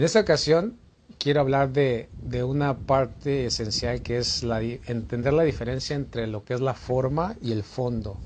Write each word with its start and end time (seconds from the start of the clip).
En 0.00 0.04
esta 0.04 0.20
ocasión 0.20 0.78
quiero 1.18 1.42
hablar 1.42 1.74
de, 1.74 2.08
una 2.42 2.78
parte 2.78 3.44
esencial 3.44 4.00
que 4.00 4.16
es 4.16 4.42
entender 4.86 5.34
la 5.34 5.42
diferencia 5.42 5.94
entre 5.94 6.26
lo 6.26 6.42
que 6.42 6.54
es 6.54 6.62
la 6.62 6.72
forma 6.72 7.36
y 7.42 7.52
el 7.52 7.62
fondo. 7.62 8.16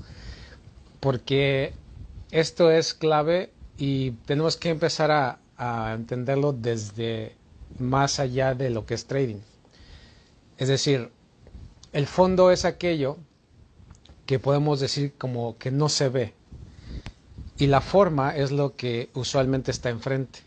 Porque 1.01 1.73
esto 2.31 2.71
es 2.71 2.93
clave 2.93 3.51
y 3.77 4.11
tenemos 4.25 4.55
que 4.55 4.69
empezar 4.69 5.11
a 5.57 5.93
entenderlo 5.93 6.53
desde 6.53 7.35
más 7.77 8.21
allá 8.21 8.55
de 8.55 8.69
lo 8.69 8.85
que 8.85 8.93
es 8.93 9.05
trading. 9.05 9.41
Es 10.57 10.69
decir, 10.69 11.11
el 11.91 12.07
fondo 12.07 12.51
es 12.51 12.63
aquello 12.63 13.17
que 14.25 14.39
podemos 14.39 14.79
decir 14.79 15.11
como 15.17 15.57
que 15.57 15.71
no 15.71 15.89
se 15.89 16.07
ve. 16.07 16.33
Y 17.57 17.67
la 17.67 17.81
forma 17.81 18.33
es 18.33 18.51
lo 18.51 18.77
que 18.77 19.09
usualmente 19.13 19.71
está 19.71 19.89
enfrente. 19.89 20.44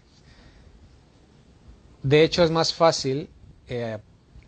De 2.02 2.22
hecho, 2.22 2.44
es 2.44 2.50
más 2.50 2.72
fácil 2.72 3.28
eh, 3.66 3.98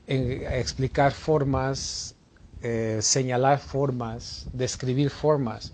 explicar 0.06 1.12
formas, 1.12 2.14
eh, 2.62 2.98
señalar 3.02 3.58
formas, 3.58 4.46
describir 4.52 5.10
formas. 5.10 5.72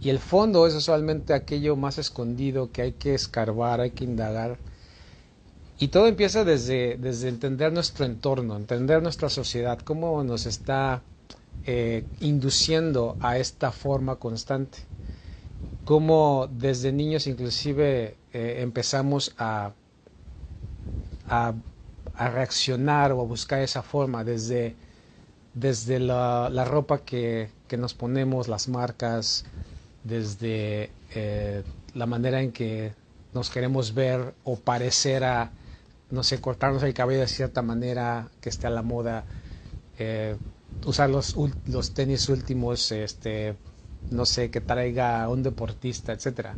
Y 0.00 0.10
el 0.10 0.18
fondo 0.18 0.66
es 0.66 0.74
usualmente 0.74 1.32
aquello 1.32 1.76
más 1.76 1.96
escondido 1.96 2.70
que 2.72 2.82
hay 2.82 2.92
que 2.92 3.14
escarbar, 3.14 3.80
hay 3.80 3.90
que 3.90 4.04
indagar. 4.04 4.58
Y 5.78 5.88
todo 5.88 6.06
empieza 6.08 6.44
desde, 6.44 6.96
desde 6.98 7.28
entender 7.28 7.72
nuestro 7.72 8.04
entorno, 8.04 8.56
entender 8.56 9.02
nuestra 9.02 9.30
sociedad, 9.30 9.78
cómo 9.78 10.22
nos 10.24 10.44
está 10.46 11.02
eh, 11.66 12.04
induciendo 12.20 13.16
a 13.20 13.38
esta 13.38 13.72
forma 13.72 14.16
constante. 14.16 14.78
Cómo 15.84 16.48
desde 16.50 16.92
niños 16.92 17.26
inclusive 17.26 18.16
empezamos 18.32 19.34
a 19.36 19.72
a, 21.28 21.54
reaccionar 22.16 23.12
o 23.12 23.20
a 23.20 23.24
buscar 23.24 23.60
esa 23.60 23.82
forma 23.82 24.24
desde, 24.24 24.76
desde 25.54 25.98
la, 25.98 26.64
ropa 26.64 27.00
que, 27.00 27.50
nos 27.76 27.94
ponemos, 27.94 28.46
las 28.46 28.68
marcas, 28.68 29.44
desde 30.04 30.90
eh, 31.14 31.64
la 31.94 32.06
manera 32.06 32.40
en 32.40 32.52
que 32.52 32.92
nos 33.32 33.50
queremos 33.50 33.94
ver 33.94 34.34
o 34.44 34.56
parecer 34.56 35.24
a, 35.24 35.50
no 36.10 36.22
sé, 36.22 36.40
cortarnos 36.40 36.82
el 36.84 36.94
cabello 36.94 37.20
de 37.20 37.28
cierta 37.28 37.62
manera 37.62 38.28
que 38.40 38.48
esté 38.48 38.68
a 38.68 38.70
la 38.70 38.82
moda, 38.82 39.24
eh, 39.98 40.36
usar 40.86 41.10
los, 41.10 41.36
los 41.66 41.94
tenis 41.94 42.28
últimos, 42.28 42.92
este, 42.92 43.56
no 44.10 44.24
sé, 44.24 44.50
que 44.50 44.60
traiga 44.60 45.28
un 45.28 45.42
deportista, 45.42 46.12
etcétera. 46.12 46.56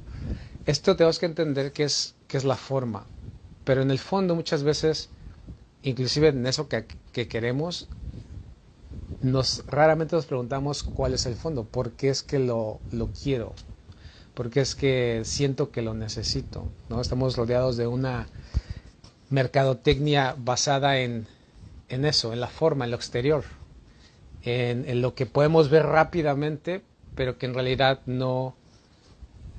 Esto 0.66 0.96
tenemos 0.96 1.18
que 1.18 1.26
entender 1.26 1.72
que 1.72 1.84
es, 1.84 2.14
que 2.28 2.36
es 2.36 2.44
la 2.44 2.56
forma. 2.56 3.06
Pero 3.66 3.82
en 3.82 3.90
el 3.90 3.98
fondo 3.98 4.36
muchas 4.36 4.62
veces, 4.62 5.10
inclusive 5.82 6.28
en 6.28 6.46
eso 6.46 6.68
que, 6.68 6.86
queremos, 7.12 7.88
nos 9.20 9.64
raramente 9.66 10.14
nos 10.14 10.26
preguntamos 10.26 10.84
cuál 10.84 11.14
es 11.14 11.26
el 11.26 11.34
fondo, 11.34 11.64
por 11.64 11.90
qué 11.90 12.10
es 12.10 12.22
que 12.22 12.38
lo, 12.38 12.78
lo 12.92 13.08
quiero, 13.08 13.54
por 14.34 14.50
qué 14.50 14.60
es 14.60 14.76
que 14.76 15.22
siento 15.24 15.72
que 15.72 15.82
lo 15.82 15.94
necesito. 15.94 16.68
¿no? 16.88 17.00
Estamos 17.00 17.36
rodeados 17.36 17.76
de 17.76 17.88
una 17.88 18.28
mercadotecnia 19.30 20.36
basada 20.38 21.00
en, 21.00 21.26
en 21.88 22.04
eso, 22.04 22.32
en 22.32 22.38
la 22.38 22.48
forma, 22.48 22.84
en 22.84 22.92
lo 22.92 22.96
exterior, 22.96 23.42
en, 24.42 25.02
lo 25.02 25.16
que 25.16 25.26
podemos 25.26 25.70
ver 25.70 25.86
rápidamente, 25.86 26.82
pero 27.16 27.36
que 27.36 27.46
en 27.46 27.54
realidad 27.54 27.98
no, 28.06 28.54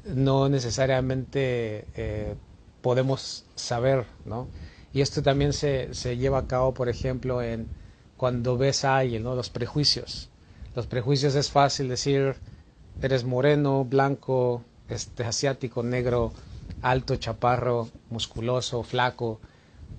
no 0.06 0.48
necesariamente 0.48 1.84
eh, 1.94 2.36
podemos 2.82 3.46
saber, 3.56 4.06
¿no? 4.26 4.48
Y 4.94 5.02
esto 5.02 5.22
también 5.22 5.54
se, 5.54 5.94
se, 5.94 6.18
lleva 6.18 6.40
a 6.40 6.48
cabo, 6.48 6.74
por 6.74 6.90
ejemplo, 6.90 7.42
en 7.42 7.68
cuando 8.16 8.58
ves 8.58 8.86
a 8.86 8.98
alguien, 8.98 9.24
¿no? 9.24 9.36
Los 9.36 9.50
prejuicios. 9.50 10.30
Los 10.76 10.88
prejuicios 10.88 11.36
es 11.36 11.52
fácil 11.52 11.90
decir, 11.90 12.36
eres 13.02 13.24
moreno, 13.24 13.86
blanco, 13.86 14.64
este, 14.90 15.24
asiático, 15.24 15.84
negro, 15.84 16.34
alto, 16.82 17.16
chaparro, 17.16 17.90
musculoso, 18.10 18.84
flaco. 18.84 19.40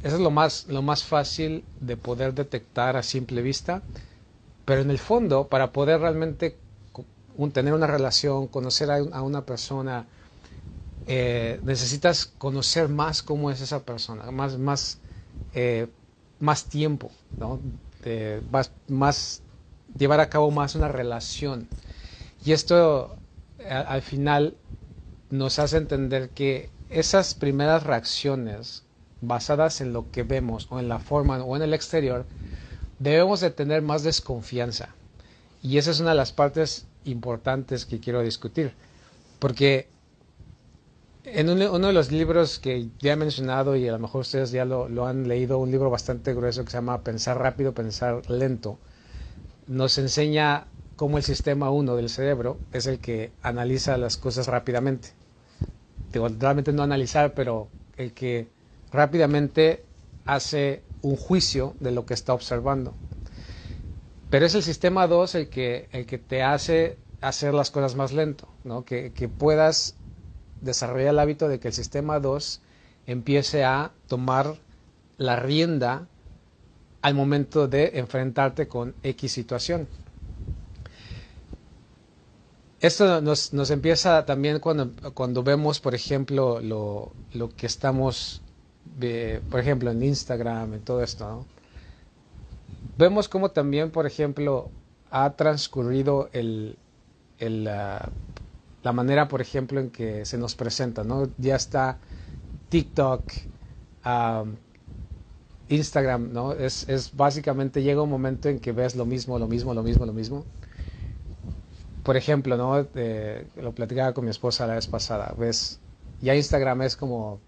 Eso 0.03 0.17
es 0.17 0.23
lo 0.23 0.31
más, 0.31 0.67
lo 0.69 0.83
más 0.83 1.05
fácil 1.05 1.65
de 1.81 1.97
poder 1.97 2.35
detectar 2.35 2.97
a 2.97 3.03
simple 3.03 3.43
vista. 3.43 3.83
Pero 4.65 4.83
en 4.83 4.91
el 4.91 4.99
fondo, 4.99 5.49
para 5.49 5.73
poder 5.73 6.01
realmente 6.01 6.57
tener 7.53 7.73
una 7.73 7.87
relación, 7.87 8.49
conocer 8.49 8.91
a 8.91 9.23
una 9.23 9.43
persona, 9.43 10.07
eh, 11.11 11.59
necesitas 11.65 12.27
conocer 12.27 12.89
más 12.91 13.23
cómo 13.23 13.51
es 13.51 13.63
esa 13.63 13.81
persona, 13.81 14.31
más, 14.31 14.59
más, 14.59 14.99
eh, 15.55 15.87
más 16.39 16.67
tiempo, 16.67 17.11
¿no? 17.41 17.59
más, 18.89 19.41
llevar 19.97 20.21
a 20.21 20.29
cabo 20.29 20.51
más 20.51 20.75
una 20.75 20.89
relación. 20.89 21.67
Y 22.45 22.53
esto 22.53 23.17
al 23.67 24.03
final 24.03 24.55
nos 25.31 25.59
hace 25.59 25.79
entender 25.79 26.29
que 26.31 26.69
esas 26.91 27.35
primeras 27.35 27.85
reacciones 27.85 28.83
basadas 29.23 29.81
en 29.81 29.95
lo 29.95 30.11
que 30.11 30.23
vemos 30.23 30.67
o 30.71 30.79
en 30.79 30.89
la 30.89 30.99
forma 30.99 31.43
o 31.43 31.57
en 31.57 31.63
el 31.63 31.73
exterior, 31.73 32.27
debemos 32.99 33.41
de 33.41 33.51
tener 33.51 33.81
más 33.81 34.03
desconfianza. 34.03 34.91
Y 35.63 35.79
esa 35.79 35.91
es 35.91 36.01
una 36.01 36.11
de 36.11 36.17
las 36.17 36.33
partes 36.33 36.87
importantes 37.05 37.85
que 37.85 37.99
quiero 37.99 38.21
discutir. 38.21 38.73
Porque 39.39 39.89
en 41.25 41.51
uno 41.51 41.87
de 41.89 41.93
los 41.93 42.11
libros 42.11 42.59
que 42.59 42.89
ya 43.01 43.13
he 43.13 43.17
mencionado 43.17 43.77
y 43.77 43.89
a 43.89 43.93
lo 43.93 43.99
mejor 43.99 44.23
ustedes 44.23 44.51
ya 44.51 44.65
lo, 44.65 45.07
han 45.07 45.29
leído, 45.29 45.59
un 45.59 45.71
libro 45.71 45.91
bastante 45.91 46.35
grueso 46.35 46.65
que 46.65 46.71
se 46.71 46.77
llama 46.77 47.03
Pensar 47.03 47.39
rápido, 47.39 47.73
pensar 47.73 48.29
lento, 48.31 48.79
nos 49.67 49.99
enseña 49.99 50.67
cómo 50.97 51.19
el 51.19 51.23
sistema 51.23 51.71
1 51.71 51.97
del 51.97 52.09
cerebro 52.09 52.59
es 52.73 52.87
el 52.87 52.99
que 52.99 53.33
analiza 53.43 53.99
las 53.99 54.17
cosas 54.17 54.47
rápidamente. 54.47 55.11
realmente 56.13 56.73
no 56.73 56.83
analizar, 56.83 57.35
pero 57.35 57.69
el 57.97 58.13
que 58.13 58.49
rápidamente 58.93 59.85
hace 60.25 60.83
un 61.03 61.17
juicio 61.17 61.75
de 61.81 61.91
lo 61.91 62.07
que 62.07 62.15
está 62.15 62.33
observando. 62.33 62.95
Pero 64.31 64.47
es 64.47 64.55
el 64.55 64.63
sistema 64.63 65.07
2 65.07 65.35
el 65.35 65.49
que, 65.49 65.89
el 65.93 66.07
que 66.07 66.19
te 66.19 66.43
hace 66.43 66.97
hacer 67.21 67.55
las 67.55 67.71
cosas 67.71 67.97
más 67.97 68.13
lento, 68.13 68.49
¿no? 68.65 68.85
que, 68.85 69.13
que 69.13 69.29
puedas 69.29 69.98
desarrolla 70.61 71.11
el 71.11 71.19
hábito 71.19 71.49
de 71.49 71.61
que 71.61 71.69
el 71.69 71.75
sistema 71.75 72.21
2 72.21 72.61
empiece 73.07 73.65
a 73.65 73.93
tomar 74.07 74.57
la 75.17 75.37
rienda 75.37 76.07
al 77.03 77.15
momento 77.15 77.69
de 77.69 77.93
enfrentarte 77.95 78.69
con 78.69 78.95
X 79.03 79.33
situación. 79.33 79.89
Esto 82.81 83.21
nos, 83.21 83.53
nos 83.53 83.71
empieza 83.71 84.25
también 84.25 84.61
cuando, 84.61 84.93
cuando, 85.13 85.43
vemos, 85.43 85.81
por 85.81 85.95
ejemplo, 85.95 86.61
lo, 86.61 87.13
lo 87.33 87.49
que 87.57 87.67
estamos, 87.67 88.41
por 89.51 89.61
ejemplo, 89.61 89.91
en 89.91 90.03
Instagram, 90.03 90.75
en 90.75 90.81
todo 90.81 91.03
esto. 91.03 91.45
Vemos 92.97 93.29
cómo 93.29 93.51
también, 93.51 93.91
por 93.91 94.07
ejemplo, 94.07 94.71
ha 95.11 95.31
transcurrido 95.31 96.29
el, 96.33 96.77
el, 97.39 97.67
ah, 97.67 98.11
la 98.83 98.93
manera, 98.93 99.29
por 99.29 99.41
ejemplo, 99.41 99.81
en 99.81 99.91
que 99.91 100.25
se 100.25 100.39
nos 100.39 100.55
presenta, 100.55 101.05
¿no? 101.05 101.29
Ya 101.39 101.57
está 101.57 101.99
TikTok, 102.69 103.25
Instagram, 105.69 106.33
¿no? 106.33 106.53
Es, 106.53 106.89
es, 106.89 107.15
básicamente 107.15 107.83
llega 107.83 108.03
un 108.03 108.11
momento 108.11 108.49
en 108.49 108.59
que 108.59 108.73
ves 108.73 108.97
lo 108.97 109.05
mismo, 109.05 109.39
lo 109.39 109.49
mismo, 109.49 109.75
lo 109.75 109.83
mismo, 109.83 110.07
lo 110.07 110.13
mismo. 110.13 110.45
Por 112.03 112.17
ejemplo, 112.17 112.57
¿no? 112.57 112.87
lo 113.61 113.73
platicaba 113.73 114.15
con 114.15 114.25
mi 114.25 114.31
esposa 114.31 114.67
la 114.67 114.75
vez 114.75 114.87
pasada, 114.87 115.35
ves, 115.37 115.79
ya 116.23 116.35
Instagram 116.35 116.83
es 116.83 116.97
como 116.97 117.39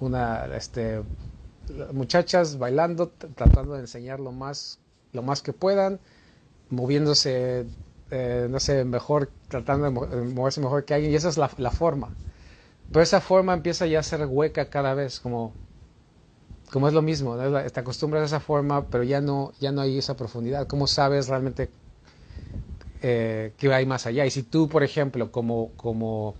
una, 0.00 0.46
este, 0.56 1.02
muchachas 1.92 2.58
bailando, 2.58 3.08
tratando 3.08 3.74
de 3.74 3.80
enseñar 3.80 4.18
lo 4.18 4.32
más, 4.32 4.80
lo 5.12 5.22
más 5.22 5.42
que 5.42 5.52
puedan, 5.52 6.00
moviéndose 6.70 7.66
eh, 8.10 8.46
no 8.48 8.60
sé, 8.60 8.84
mejor, 8.84 9.30
tratando 9.48 9.90
de 9.90 10.22
moverse 10.22 10.60
mejor 10.60 10.84
que 10.84 10.94
alguien, 10.94 11.12
y 11.12 11.16
esa 11.16 11.28
es 11.28 11.36
la, 11.36 11.48
forma. 11.70 12.12
Pero 12.90 13.02
esa 13.02 13.20
forma 13.20 13.54
empieza 13.54 13.86
ya 13.86 14.00
a 14.00 14.02
ser 14.02 14.26
hueca 14.26 14.70
cada 14.70 14.94
vez, 14.94 15.20
como, 15.20 15.54
como 16.70 16.88
es 16.88 16.94
lo 16.94 17.02
mismo, 17.02 17.36
te 17.36 17.80
acostumbras 17.80 18.22
a 18.22 18.26
esa 18.26 18.40
forma, 18.40 18.86
pero 18.86 19.04
ya 19.04 19.20
no, 19.20 19.52
ya 19.60 19.72
no 19.72 19.82
hay 19.82 19.98
esa 19.98 20.16
profundidad. 20.16 20.66
¿Cómo 20.66 20.86
sabes 20.86 21.28
realmente 21.28 21.70
eh, 23.02 23.52
qué 23.58 23.72
hay 23.72 23.86
más 23.86 24.06
allá? 24.06 24.24
Y 24.26 24.30
si 24.30 24.42
tú, 24.42 24.68
por 24.68 24.82
ejemplo, 24.82 25.30
como, 25.30 25.72
como 25.76 26.34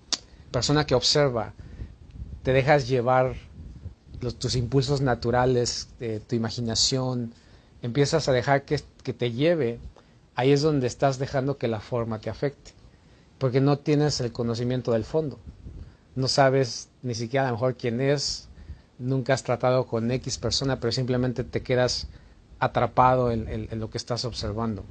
persona 0.51 0.87
que 0.87 0.95
observa, 0.95 1.55
te 2.43 2.53
dejas 2.53 2.89
llevar 2.89 3.37
tus 4.39 4.57
impulsos 4.57 5.01
naturales, 5.01 5.89
eh, 6.01 6.21
tu 6.27 6.35
imaginación, 6.35 7.35
empiezas 7.83 8.29
a 8.29 8.33
dejar 8.33 8.65
que, 8.65 8.81
que 9.03 9.13
te 9.13 9.33
lleve 9.33 9.81
ahí 10.39 10.53
es 10.53 10.63
donde 10.63 10.87
estás 10.87 11.19
dejando 11.19 11.59
que 11.59 11.67
la 11.67 11.81
forma 11.81 12.21
te 12.21 12.31
afecte, 12.31 12.71
porque 13.39 13.61
no 13.61 13.81
tienes 13.81 14.21
el 14.21 14.31
conocimiento 14.31 14.93
del 14.93 15.03
fondo, 15.03 15.37
no 16.15 16.29
sabes 16.29 16.91
ni 17.03 17.17
siquiera 17.17 17.49
a 17.49 17.51
lo 17.51 17.57
mejor 17.57 17.75
quién 17.75 18.01
es, 18.01 18.47
nunca 19.01 19.35
has 19.35 19.43
tratado 19.43 19.89
con 19.89 20.09
X 20.13 20.39
persona, 20.39 20.79
pero 20.79 20.93
simplemente 20.93 21.43
te 21.43 21.65
quedas 21.65 22.07
atrapado 22.61 23.33
en, 23.33 23.69
lo 23.81 23.91
que 23.91 23.99
estás 23.99 24.25
observando. 24.25 24.85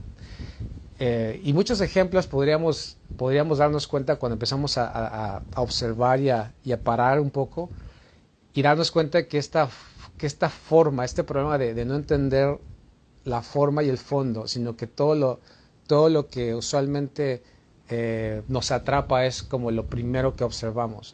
Eh, 0.99 1.39
y 1.41 1.53
muchos 1.53 1.79
ejemplos 1.79 2.27
podríamos, 2.27 2.97
podríamos 3.15 3.59
darnos 3.59 3.87
cuenta 3.87 4.17
cuando 4.17 4.33
empezamos 4.33 4.77
a, 4.77 5.43
observar 5.55 6.19
y 6.19 6.29
a, 6.29 6.51
parar 6.83 7.21
un 7.21 7.29
poco 7.29 7.69
y 8.53 8.61
darnos 8.63 8.91
cuenta 8.91 9.25
que 9.29 9.37
esta, 9.37 9.69
que 10.17 10.27
esta 10.27 10.49
forma, 10.49 11.05
este 11.05 11.23
problema 11.23 11.57
de, 11.57 11.85
no 11.85 11.95
entender 11.95 12.59
la 13.27 13.41
forma 13.41 13.83
y 13.83 13.89
el 13.89 13.97
fondo, 13.97 14.47
sino 14.47 14.77
que 14.77 14.87
todo 14.87 15.13
lo, 15.13 15.39
todo 15.85 16.09
lo 16.09 16.27
que 16.27 16.55
usualmente 16.55 17.43
eh, 17.89 18.41
nos 18.47 18.71
atrapa 18.71 19.25
es 19.25 19.43
como 19.43 19.69
lo 19.71 19.85
primero 19.87 20.35
que 20.35 20.43
observamos. 20.45 21.13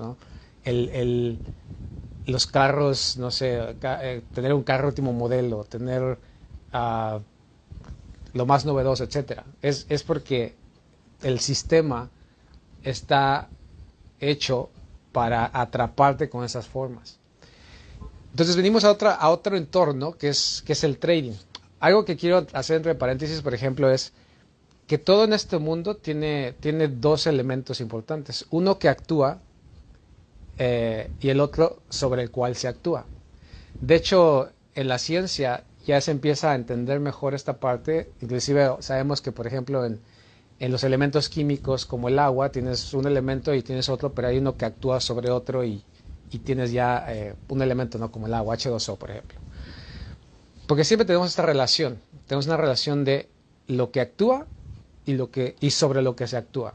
los 2.25 2.45
carros, 2.47 3.17
no 3.17 3.31
sé, 3.31 3.75
eh, 3.81 4.21
tener 4.33 4.53
un 4.53 4.63
carro 4.63 4.87
último 4.87 5.11
modelo, 5.11 5.65
tener 5.65 6.17
uh, 6.73 7.19
lo 8.33 8.45
más 8.45 8.65
novedoso, 8.65 9.03
etcétera. 9.03 9.43
Es, 9.61 9.85
es 9.89 10.03
porque 10.03 10.55
el 11.23 11.39
sistema 11.39 12.09
está 12.83 13.49
hecho 14.19 14.69
para 15.11 15.49
atraparte 15.51 16.29
con 16.29 16.43
esas 16.43 16.67
formas. 16.67 17.19
Entonces 18.31 18.55
venimos 18.55 18.83
a, 18.83 18.91
otra, 18.91 19.13
a 19.13 19.29
otro 19.29 19.57
entorno 19.57 20.13
que 20.13 20.29
es, 20.29 20.63
que 20.65 20.73
es 20.73 20.83
el 20.83 20.97
trading. 20.97 21.33
Algo 21.87 22.05
que 22.05 22.15
quiero 22.15 22.47
hacer 22.53 22.77
entre 22.77 22.95
paréntesis, 22.95 23.41
por 23.41 23.53
ejemplo, 23.53 23.91
es 23.91 24.13
que 24.87 24.97
todo 24.97 25.25
en 25.25 25.33
este 25.33 25.57
mundo 25.57 25.97
tiene, 25.97 26.53
tiene 26.61 26.87
dos 26.87 27.27
elementos 27.27 27.81
importantes. 27.81 28.45
Uno 28.51 28.79
que 28.79 28.87
actúa 28.87 29.41
eh, 30.57 31.11
y 31.19 31.29
el 31.29 31.39
otro 31.41 31.83
sobre 31.89 32.21
el 32.21 32.31
cual 32.31 32.55
se 32.55 32.69
actúa. 32.69 33.05
De 33.81 33.95
hecho, 33.95 34.49
en 34.75 34.87
la 34.87 34.97
ciencia 34.97 35.65
ya 35.85 35.99
se 35.99 36.11
empieza 36.11 36.51
a 36.51 36.55
entender 36.55 37.01
mejor 37.01 37.33
esta 37.33 37.59
parte. 37.59 38.13
Inclusive 38.21 38.77
sabemos 38.79 39.21
que, 39.21 39.33
por 39.33 39.45
ejemplo, 39.45 39.85
en, 39.85 39.99
en 40.59 40.71
los 40.71 40.85
elementos 40.85 41.27
químicos 41.27 41.85
como 41.85 42.07
el 42.07 42.17
agua, 42.19 42.51
tienes 42.53 42.93
un 42.93 43.07
elemento 43.07 43.53
y 43.53 43.61
tienes 43.61 43.89
otro, 43.89 44.13
pero 44.13 44.29
hay 44.29 44.37
uno 44.37 44.55
que 44.55 44.63
actúa 44.65 45.01
sobre 45.01 45.31
otro 45.31 45.65
y, 45.65 45.83
y 46.31 46.39
tienes 46.39 46.71
ya 46.71 47.05
eh, 47.09 47.35
un 47.49 47.61
elemento, 47.61 47.97
¿no? 47.97 48.09
Como 48.09 48.27
el 48.27 48.33
agua, 48.35 48.55
H2O, 48.55 48.97
por 48.97 49.11
ejemplo. 49.11 49.39
Porque 50.67 50.83
siempre 50.83 51.05
tenemos 51.05 51.29
esta 51.29 51.45
relación. 51.45 51.99
Tenemos 52.27 52.45
una 52.47 52.57
relación 52.57 53.03
de 53.03 53.29
lo 53.67 53.91
que 53.91 54.01
actúa 54.01 54.47
y, 55.05 55.13
lo 55.13 55.31
que, 55.31 55.55
y 55.59 55.71
sobre 55.71 56.01
lo 56.01 56.15
que 56.15 56.27
se 56.27 56.37
actúa. 56.37 56.73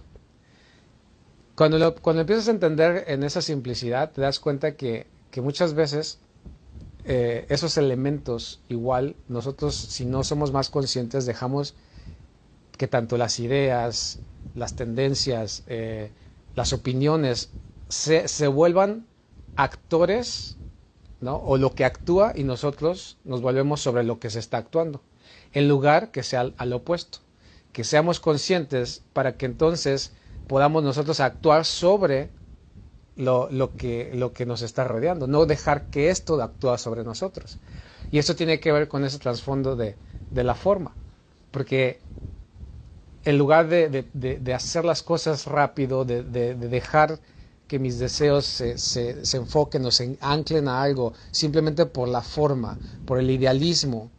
Cuando, 1.54 1.94
cuando 1.96 2.20
empiezas 2.20 2.48
a 2.48 2.52
entender 2.52 3.04
en 3.08 3.24
esa 3.24 3.42
simplicidad, 3.42 4.12
te 4.12 4.20
das 4.20 4.38
cuenta 4.38 4.76
que, 4.76 5.06
que 5.30 5.40
muchas 5.40 5.74
veces 5.74 6.18
eh, 7.04 7.46
esos 7.48 7.78
elementos 7.78 8.60
igual 8.68 9.16
nosotros 9.28 9.74
si 9.74 10.04
no 10.04 10.24
somos 10.24 10.52
más 10.52 10.68
conscientes 10.68 11.24
dejamos 11.24 11.74
que 12.76 12.86
tanto 12.86 13.16
las 13.16 13.40
ideas, 13.40 14.18
las 14.54 14.76
tendencias, 14.76 15.62
eh, 15.68 16.10
las 16.54 16.74
opiniones 16.74 17.48
se, 17.88 18.28
se, 18.28 18.46
vuelvan 18.46 19.06
actores, 19.56 20.57
O 21.22 21.56
lo 21.56 21.74
que 21.74 21.84
actúa 21.84 22.32
y 22.34 22.44
nosotros 22.44 23.18
nos 23.24 23.42
volvemos 23.42 23.80
sobre 23.80 24.04
lo 24.04 24.20
que 24.20 24.30
se 24.30 24.38
está 24.38 24.58
actuando, 24.58 25.02
en 25.52 25.68
lugar 25.68 26.10
que 26.10 26.22
sea 26.22 26.52
al 26.56 26.72
opuesto, 26.72 27.18
que 27.72 27.84
seamos 27.84 28.20
conscientes 28.20 29.02
para 29.12 29.36
que 29.36 29.46
entonces 29.46 30.12
podamos 30.46 30.84
nosotros 30.84 31.20
actuar 31.20 31.64
sobre 31.64 32.30
lo, 33.16 33.50
lo, 33.50 33.74
que, 33.74 34.12
lo 34.14 34.32
que 34.32 34.46
nos 34.46 34.62
está 34.62 34.84
rodeando, 34.84 35.26
no 35.26 35.44
dejar 35.44 35.86
que 35.90 36.10
esto 36.10 36.40
actúe 36.40 36.78
sobre 36.78 37.02
nosotros. 37.02 37.58
Y 38.12 38.18
eso 38.18 38.36
tiene 38.36 38.60
que 38.60 38.72
ver 38.72 38.88
con 38.88 39.04
ese 39.04 39.18
trasfondo 39.18 39.76
de, 39.76 39.96
de 40.30 40.44
la 40.44 40.54
forma, 40.54 40.94
porque 41.50 41.98
en 43.24 43.36
lugar 43.36 43.68
de, 43.68 44.06
de, 44.14 44.54
hacer 44.54 44.84
las 44.84 45.02
cosas 45.02 45.46
rápido, 45.46 46.04
de, 46.04 46.22
dejar 46.22 47.18
que 47.68 47.78
mis 47.78 47.98
deseos 47.98 48.46
se, 48.46 48.78
se, 48.78 49.24
se, 49.24 49.36
enfoquen 49.36 49.84
o 49.84 49.90
se 49.90 50.16
anclen 50.20 50.66
a 50.68 50.82
algo 50.82 51.12
simplemente 51.30 51.86
por 51.86 52.08
la 52.08 52.22
forma, 52.22 52.78
por 53.04 53.18
el 53.18 53.30
idealismo, 53.30 54.10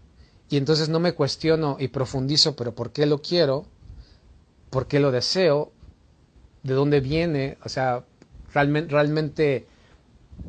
y 0.50 0.58
entonces 0.58 0.90
no 0.90 1.00
me 1.00 1.14
cuestiono 1.14 1.78
y 1.80 1.90
profundizo, 1.90 2.56
pero 2.56 2.74
¿por 2.74 2.92
qué 2.92 3.06
lo 3.06 3.22
quiero? 3.22 3.66
¿Por 4.70 4.88
qué 4.88 5.00
lo 5.00 5.12
deseo? 5.12 5.72
¿De 6.64 6.74
dónde 6.74 7.00
viene? 7.00 7.58
O 7.64 7.70
sea, 7.70 8.04
realmente, 8.54 8.92
realmente 8.92 9.68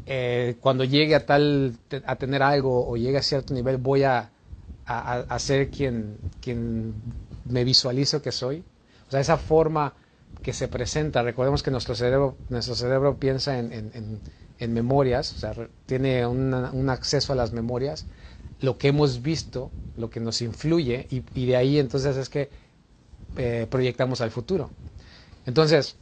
eh, 0.06 0.56
cuando 0.60 0.84
llegue 0.84 1.14
a 1.14 1.26
tal 1.26 1.74
a 2.06 2.16
tener 2.16 2.42
algo 2.42 2.88
o 2.88 2.96
llegue 2.96 3.18
a 3.18 3.22
cierto 3.22 3.52
nivel 3.52 3.76
voy 3.76 4.04
a, 4.04 4.30
a, 4.86 5.38
ser 5.38 5.70
quien, 5.70 6.18
quien 6.40 6.94
me 7.44 7.62
visualizo 7.64 8.22
que 8.22 8.32
soy. 8.32 8.64
O 9.06 9.10
sea, 9.10 9.20
esa 9.20 9.36
forma 9.36 9.94
que 10.42 10.52
se 10.52 10.68
presenta, 10.68 11.22
recordemos 11.22 11.62
que 11.62 11.70
nuestro 11.70 11.94
cerebro, 11.94 12.36
nuestro 12.48 12.74
cerebro 12.74 13.16
piensa 13.18 13.58
en, 13.58 13.72
en, 13.72 14.20
en, 14.58 14.72
memorias, 14.72 15.34
o 15.34 15.38
sea, 15.38 15.68
tiene 15.86 16.26
un 16.26 16.90
acceso 16.90 17.32
a 17.32 17.36
las 17.36 17.52
memorias, 17.52 18.06
lo 18.60 18.78
que 18.78 18.88
hemos 18.88 19.22
visto, 19.22 19.70
lo 19.96 20.10
que 20.10 20.20
nos 20.20 20.42
influye, 20.42 21.06
y, 21.10 21.22
y 21.34 21.46
de 21.46 21.56
ahí 21.56 21.78
entonces 21.78 22.16
es 22.16 22.28
que 22.28 22.50
eh, 23.36 23.66
proyectamos 23.70 24.20
al 24.20 24.30
futuro. 24.30 24.70
Entonces, 25.46 25.96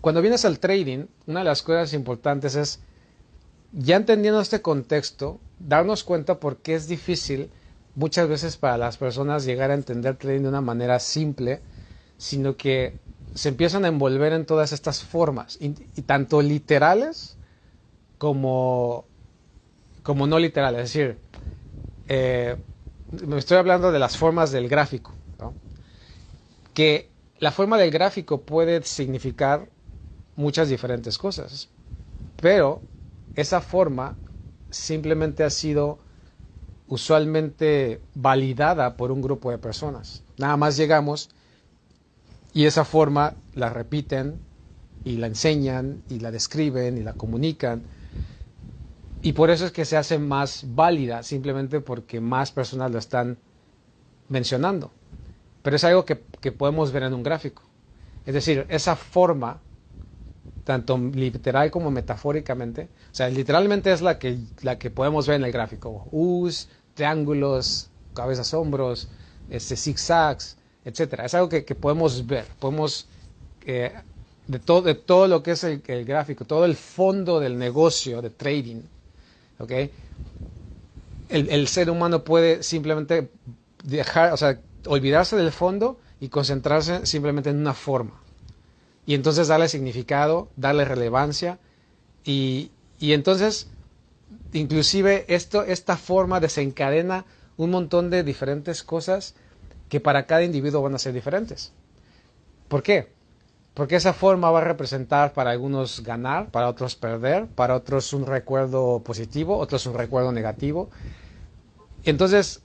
cuando 0.00 0.20
vienes 0.20 0.44
al 0.44 0.58
trading, 0.58 1.06
una 1.26 1.40
de 1.40 1.44
las 1.44 1.62
cosas 1.62 1.92
importantes 1.92 2.56
es, 2.56 2.80
ya 3.72 3.96
entendiendo 3.96 4.40
este 4.40 4.62
contexto, 4.62 5.40
darnos 5.58 6.04
cuenta 6.04 6.38
por 6.40 6.58
qué 6.58 6.74
es 6.74 6.88
difícil 6.88 7.50
muchas 7.94 8.28
veces 8.28 8.56
para 8.56 8.76
las 8.76 8.96
personas 8.96 9.44
llegar 9.44 9.70
a 9.70 9.74
entender 9.74 10.16
trading 10.16 10.42
de 10.42 10.48
una 10.48 10.60
manera 10.60 10.98
simple, 10.98 11.60
sino 12.18 12.56
que 12.56 12.94
se 13.34 13.48
empiezan 13.48 13.84
a 13.84 13.88
envolver 13.88 14.32
en 14.32 14.46
todas 14.46 14.72
estas 14.72 15.02
formas, 15.02 15.58
y, 15.60 15.70
tanto 16.02 16.40
literales 16.40 17.36
como, 18.16 19.06
como 20.02 20.26
no 20.26 20.38
literales. 20.38 20.84
Es 20.84 20.92
decir, 20.92 21.18
eh, 22.06 22.56
me 23.10 23.38
estoy 23.38 23.58
hablando 23.58 23.92
de 23.92 23.98
las 23.98 24.16
formas 24.16 24.52
del 24.52 24.68
gráfico, 24.68 25.12
que 26.72 27.10
la 27.38 27.52
forma 27.52 27.78
del 27.78 27.90
gráfico 27.90 28.42
puede 28.42 28.82
significar 28.82 29.68
muchas 30.36 30.68
diferentes 30.68 31.18
cosas. 31.18 31.68
Pero 32.36 32.82
esa 33.34 33.60
forma 33.60 34.16
simplemente 34.70 35.44
ha 35.44 35.50
sido 35.50 35.98
usualmente 36.88 38.00
validada 38.14 38.96
por 38.96 39.10
un 39.12 39.22
grupo 39.22 39.50
de 39.50 39.58
personas. 39.58 40.22
Nada 40.36 40.56
más 40.56 40.76
llegamos 40.76 41.30
y 42.54 42.64
esa 42.64 42.84
forma 42.84 43.34
la 43.54 43.68
repiten 43.68 44.38
y 45.04 45.16
la 45.16 45.26
enseñan 45.26 46.02
y 46.08 46.20
la 46.20 46.30
describen 46.30 46.96
y 46.96 47.02
la 47.02 47.12
comunican. 47.12 47.82
Y 49.22 49.32
por 49.32 49.50
eso 49.50 49.66
es 49.66 49.72
que 49.72 49.84
se 49.84 49.96
hace 49.96 50.18
más 50.18 50.64
válida, 50.74 51.22
simplemente 51.22 51.80
porque 51.80 52.20
más 52.20 52.52
personas 52.52 52.90
lo 52.90 52.98
están 52.98 53.36
mencionando. 54.28 54.90
Pero 55.62 55.76
es 55.76 55.84
algo 55.84 56.04
que, 56.04 56.22
que 56.40 56.52
podemos 56.52 56.92
ver 56.92 57.02
en 57.02 57.14
un 57.14 57.22
gráfico. 57.22 57.62
Es 58.24 58.34
decir, 58.34 58.66
esa 58.68 58.96
forma 58.96 59.60
tanto 60.64 60.96
literal 60.98 61.70
como 61.70 61.90
metafóricamente. 61.90 62.88
O 63.12 63.14
sea, 63.14 63.28
literalmente 63.28 63.92
es 63.92 64.00
la 64.00 64.18
que, 64.18 64.38
la 64.62 64.78
que 64.78 64.90
podemos 64.90 65.26
ver 65.26 65.36
en 65.36 65.44
el 65.44 65.52
gráfico. 65.52 66.08
U's, 66.10 66.68
triángulos, 66.94 67.90
cabezas, 68.14 68.54
hombros, 68.54 69.08
este, 69.50 69.76
zigzags, 69.76 70.56
etc. 70.84 71.20
Es 71.24 71.34
algo 71.34 71.48
que, 71.48 71.62
podemos 71.74 72.26
ver. 72.26 72.46
Podemos, 72.58 73.06
eh, 73.66 73.92
de, 74.46 74.58
todo, 74.58 74.82
de 74.82 74.94
todo 74.94 75.28
lo 75.28 75.42
que 75.42 75.52
es 75.52 75.64
el, 75.64 75.80
gráfico, 76.04 76.44
todo 76.44 76.64
el 76.64 76.76
fondo 76.76 77.40
del 77.40 77.58
negocio 77.58 78.22
de 78.22 78.30
trading, 78.30 78.82
¿ok? 79.58 79.70
El, 81.30 81.48
el 81.48 81.68
ser 81.68 81.90
humano 81.90 82.22
puede 82.22 82.62
simplemente 82.62 83.30
dejar, 83.82 84.32
o 84.32 84.36
sea, 84.36 84.60
olvidarse 84.86 85.36
del 85.36 85.52
fondo 85.52 85.98
y 86.20 86.28
concentrarse 86.28 87.06
simplemente 87.06 87.50
en 87.50 87.56
una 87.56 87.74
forma 87.74 88.24
y 89.06 89.14
entonces 89.14 89.48
darle 89.48 89.68
significado, 89.68 90.48
darle 90.56 90.84
relevancia 90.84 91.58
y, 92.24 92.70
y 92.98 93.12
entonces 93.12 93.68
inclusive 94.52 95.24
esto, 95.28 95.62
esta 95.64 95.96
forma 95.96 96.40
desencadena 96.40 97.24
un 97.56 97.70
montón 97.70 98.10
de 98.10 98.22
diferentes 98.22 98.82
cosas 98.82 99.34
que 99.88 100.00
para 100.00 100.26
cada 100.26 100.42
individuo 100.42 100.82
van 100.82 100.94
a 100.94 100.98
ser 100.98 101.12
diferentes. 101.12 101.72
¿Por 102.68 102.82
qué? 102.82 103.12
Porque 103.74 103.96
esa 103.96 104.12
forma 104.12 104.50
va 104.50 104.60
a 104.60 104.64
representar 104.64 105.32
para 105.32 105.50
algunos 105.50 106.02
ganar, 106.02 106.50
para 106.50 106.68
otros 106.68 106.94
perder, 106.94 107.46
para 107.46 107.74
otros 107.74 108.12
un 108.12 108.26
recuerdo 108.26 109.02
positivo, 109.04 109.58
otros 109.58 109.84
un 109.86 109.94
recuerdo 109.94 110.30
negativo. 110.32 110.90
Entonces, 112.04 112.62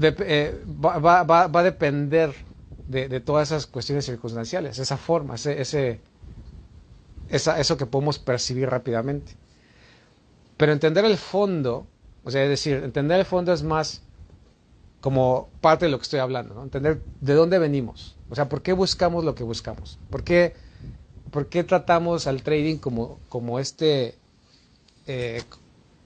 eh, 0.00 0.64
va, 0.84 0.98
va, 0.98 1.22
va, 1.22 1.60
a 1.60 1.62
depender 1.62 2.34
de, 2.88 3.20
todas 3.20 3.48
esas 3.48 3.66
cuestiones 3.66 4.04
circunstanciales, 4.04 4.78
esa 4.78 4.96
forma, 4.96 5.36
ese, 5.36 5.60
ese 5.60 6.00
eso 7.28 7.76
que 7.76 7.86
podemos 7.86 8.18
percibir 8.18 8.68
rápidamente. 8.68 9.32
Pero 10.56 10.72
entender 10.72 11.04
el 11.04 11.16
fondo, 11.16 11.86
o 12.24 12.30
sea, 12.30 12.42
es 12.42 12.48
decir, 12.48 12.82
entender 12.84 13.20
el 13.20 13.26
fondo 13.26 13.52
es 13.52 13.62
más 13.62 14.03
como 15.04 15.50
parte 15.60 15.84
de 15.84 15.90
lo 15.90 15.98
que 15.98 16.04
estoy 16.04 16.20
hablando, 16.20 16.62
entender 16.62 17.02
de 17.20 17.34
dónde 17.34 17.58
venimos, 17.58 18.16
o 18.30 18.34
sea, 18.34 18.48
por 18.48 18.62
qué 18.62 18.72
buscamos 18.72 19.22
lo 19.22 19.34
que 19.34 19.44
buscamos, 19.44 19.98
por 20.08 20.24
qué, 20.24 20.54
por 21.30 21.48
qué 21.48 21.62
tratamos 21.62 22.26
al 22.26 22.42
trading 22.42 22.78
como, 22.78 23.18
como 23.28 23.58
este, 23.58 24.14
eh, 25.06 25.42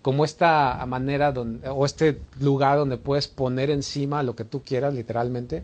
como 0.03 0.25
esta 0.25 0.85
manera 0.89 1.31
donde, 1.31 1.69
o 1.69 1.87
este 1.87 2.21
lugar 2.41 2.77
donde 2.77 2.97
puedes 2.97 3.29
poner 3.29 3.71
encima 3.71 4.25
lo 4.25 4.35
que 4.35 4.43
tú 4.43 4.63
quieras, 4.65 4.93
literalmente, 4.95 5.63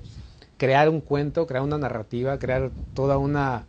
crear 0.57 0.89
un 0.89 1.01
cuento, 1.01 1.49
crear 1.49 1.65
una 1.65 1.77
narrativa, 1.77 2.39
crear 2.39 2.71
toda 2.95 3.19
una, 3.19 3.65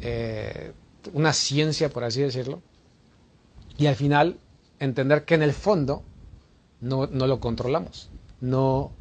eh, 0.00 0.72
una 1.12 1.32
ciencia, 1.34 1.88
por 1.88 2.02
así 2.02 2.20
decirlo, 2.20 2.62
y 3.76 3.86
al 3.86 3.94
final 3.94 4.38
entender 4.80 5.24
que 5.24 5.36
en 5.36 5.42
el 5.44 5.52
fondo 5.52 6.02
no, 6.80 7.06
no 7.06 7.28
lo 7.28 7.38
controlamos 7.38 8.10
no, 8.40 8.92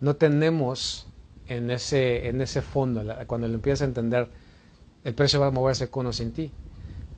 no 0.00 0.16
tenemos 0.16 1.06
en 1.48 1.70
ese, 1.70 2.28
en 2.28 2.40
ese 2.40 2.62
fondo, 2.62 3.02
cuando 3.26 3.48
lo 3.48 3.54
empiezas 3.54 3.82
a 3.82 3.86
entender, 3.86 4.28
el 5.04 5.14
precio 5.14 5.40
va 5.40 5.48
a 5.48 5.50
moverse 5.50 5.88
con 5.88 6.06
o 6.06 6.12
sin 6.12 6.32
ti. 6.32 6.50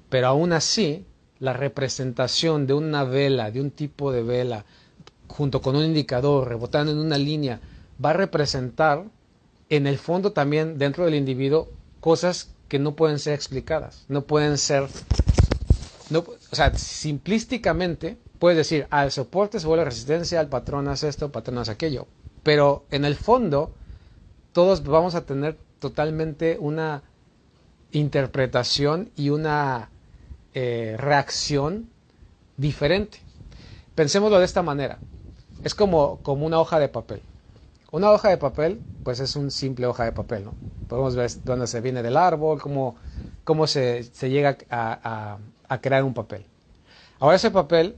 Pero 0.09 0.29
aún 0.29 0.53
así, 0.53 1.07
la 1.39 1.53
representación 1.53 2.67
de 2.67 2.75
una 2.75 3.05
vela, 3.05 3.51
de 3.51 3.61
un 3.61 3.71
tipo 3.71 4.13
de 4.13 4.23
vela, 4.23 4.65
junto 5.29 5.61
con 5.61 5.77
un 5.77 5.85
indicador, 5.85 6.49
rebotando 6.49 6.93
en 6.93 6.99
una 6.99 7.19
línea, 7.19 7.61
va 8.03 8.11
a 8.11 8.15
representar 8.15 9.05
en 9.69 9.87
el 9.87 9.99
fondo 9.99 10.33
también 10.33 10.79
dentro 10.79 11.05
del 11.05 11.15
individuo 11.15 11.69
cosas 12.01 12.51
que 12.69 12.79
no 12.79 12.97
pueden 12.97 13.19
ser 13.19 13.35
explicadas, 13.35 14.05
no 14.09 14.23
pueden 14.23 14.59
ser, 14.59 14.89
no, 16.11 16.21
o 16.21 16.55
sea, 16.55 16.77
simplísticamente 16.77 18.17
puedes 18.45 18.59
decir, 18.59 18.87
al 18.91 19.11
soporte 19.11 19.59
se 19.59 19.67
vuelve 19.67 19.87
resistencia, 19.87 20.39
al 20.39 20.51
patrón 20.51 20.87
hace 20.89 21.09
esto, 21.09 21.33
patrón 21.33 21.57
hace 21.57 21.71
aquello. 21.71 22.07
Pero 22.43 22.85
en 22.91 23.07
el 23.07 23.17
fondo, 23.17 23.73
todos 24.53 24.85
vamos 24.85 25.15
a 25.15 25.25
tener 25.25 25.57
totalmente 25.79 26.59
una 26.61 27.05
interpretación 27.93 29.11
y 29.17 29.31
una 29.31 29.89
eh, 30.53 30.95
reacción 30.99 31.89
diferente. 32.59 33.19
Pensémoslo 33.95 34.39
de 34.39 34.45
esta 34.45 34.61
manera. 34.61 34.99
Es 35.63 35.75
como, 35.75 36.19
como 36.23 36.45
una 36.45 36.61
hoja 36.61 36.79
de 36.79 36.91
papel. 36.91 37.23
Una 37.93 38.11
hoja 38.11 38.29
de 38.29 38.37
papel, 38.37 38.79
pues 39.05 39.21
es 39.21 39.37
un 39.37 39.51
simple 39.51 39.87
hoja 39.87 40.05
de 40.05 40.13
papel, 40.13 40.45
¿no? 40.45 40.53
Podemos 40.87 41.17
ver 41.17 41.31
dónde 41.47 41.67
se 41.67 41.81
viene 41.81 42.03
del 42.03 42.19
árbol, 42.19 42.61
cómo, 42.61 42.97
cómo 43.43 43.67
se, 43.67 44.03
se 44.03 44.29
llega 44.29 44.59
a, 44.69 45.39
a 45.67 45.81
crear 45.81 46.05
un 46.05 46.13
papel. 46.13 46.45
Ahora 47.21 47.37
ese 47.37 47.51
papel 47.51 47.97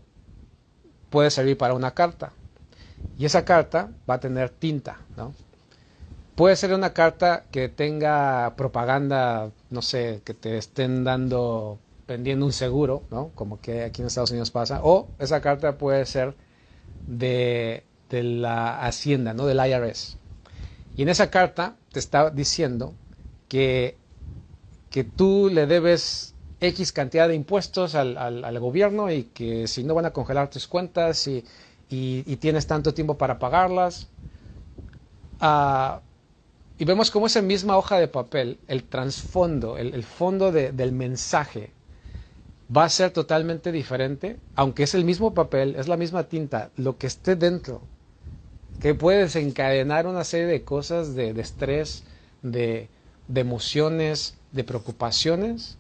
puede 1.11 1.31
servir 1.31 1.57
para 1.57 1.75
una 1.75 1.93
carta. 1.93 2.33
Y 3.19 3.25
esa 3.25 3.45
carta 3.45 3.91
va 4.09 4.15
a 4.15 4.21
tener 4.21 4.51
tinta, 4.51 4.99
¿no? 5.17 5.35
Puede 6.35 6.57
ser 6.57 6.75
una 6.75 6.93
carta 6.93 7.45
que 7.51 7.69
tenga 7.71 8.55
propaganda, 8.57 9.51
no 9.71 9.81
sé, 9.81 10.21
que 10.25 10.35
te 10.35 10.59
estén 10.59 11.03
dando, 11.03 11.79
vendiendo 12.07 12.45
un 12.45 12.53
seguro, 12.53 13.03
¿no? 13.11 13.31
Como 13.35 13.59
que 13.61 13.85
aquí 13.85 14.03
en 14.03 14.09
Estados 14.09 14.31
Unidos 14.31 14.51
pasa. 14.51 14.81
O 14.83 15.09
esa 15.19 15.41
carta 15.41 15.79
puede 15.79 16.05
ser 16.05 16.35
de, 17.07 17.85
de 18.11 18.23
la 18.23 18.85
Hacienda, 18.85 19.33
¿no? 19.33 19.47
Del 19.47 19.59
IRS. 19.67 20.19
Y 20.95 21.03
en 21.03 21.09
esa 21.09 21.31
carta 21.31 21.77
te 21.91 21.99
está 21.99 22.29
diciendo 22.29 22.93
que, 23.49 23.97
que 24.91 25.05
tú 25.05 25.51
le 25.51 25.67
debes 25.67 26.35
X 26.61 26.93
cantidad 26.93 27.29
de 27.29 27.35
impuestos 27.35 27.95
al, 27.95 28.17
al, 28.17 28.59
gobierno 28.59 29.11
y 29.11 29.25
que 29.25 29.67
si 29.67 29.85
no 29.85 29.95
van 29.95 30.07
a 30.07 30.13
congelar 30.13 30.49
tus 30.49 30.67
cuentas 30.67 31.27
y, 31.27 31.45
y, 31.91 32.37
tienes 32.37 32.67
tanto 32.67 32.95
tiempo 32.95 33.19
para 33.19 33.39
pagarlas. 33.39 34.09
Uh, 35.41 36.01
y 36.79 36.85
vemos 36.85 37.11
cómo 37.11 37.27
esa 37.27 37.43
misma 37.43 37.77
hoja 37.77 37.99
de 37.99 38.09
papel, 38.09 38.59
el 38.69 38.85
trasfondo, 38.85 39.77
el, 39.77 39.95
el 39.95 40.05
fondo 40.05 40.51
de, 40.51 40.73
del 40.73 40.93
mensaje, 40.93 41.71
va 42.75 42.85
a 42.85 42.89
ser 42.89 43.11
totalmente 43.11 43.71
diferente, 43.71 44.39
aunque 44.55 44.83
es 44.83 44.95
el 44.95 45.05
mismo 45.05 45.35
papel, 45.35 45.77
es 45.77 45.89
la 45.89 45.97
misma 45.97 46.25
tinta, 46.25 46.71
lo 46.77 46.99
que 46.99 47.07
esté 47.07 47.37
dentro, 47.37 47.83
que 48.81 48.95
puede 48.95 49.21
desencadenar 49.21 50.07
una 50.07 50.25
serie 50.25 50.47
de 50.47 50.65
cosas, 50.65 51.15
de, 51.15 51.33
de 51.33 51.41
estrés, 51.41 52.05
de, 52.43 52.89
de 53.29 53.41
emociones, 53.41 54.37
de 54.53 54.65
preocupaciones, 54.65 55.79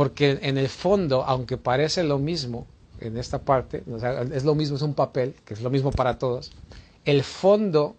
porque 0.00 0.38
en 0.40 0.56
el 0.56 0.70
fondo, 0.70 1.24
aunque 1.24 1.58
parece 1.58 2.04
lo 2.04 2.18
mismo 2.18 2.66
en 3.00 3.18
esta 3.18 3.42
parte, 3.42 3.84
es 4.32 4.44
lo 4.44 4.54
mismo, 4.54 4.76
es 4.76 4.82
un 4.82 4.94
papel, 4.94 5.34
que 5.44 5.52
es 5.52 5.60
lo 5.60 5.68
mismo 5.68 5.90
para 5.90 6.18
todos, 6.18 6.52
el 7.04 7.22
fondo 7.22 7.96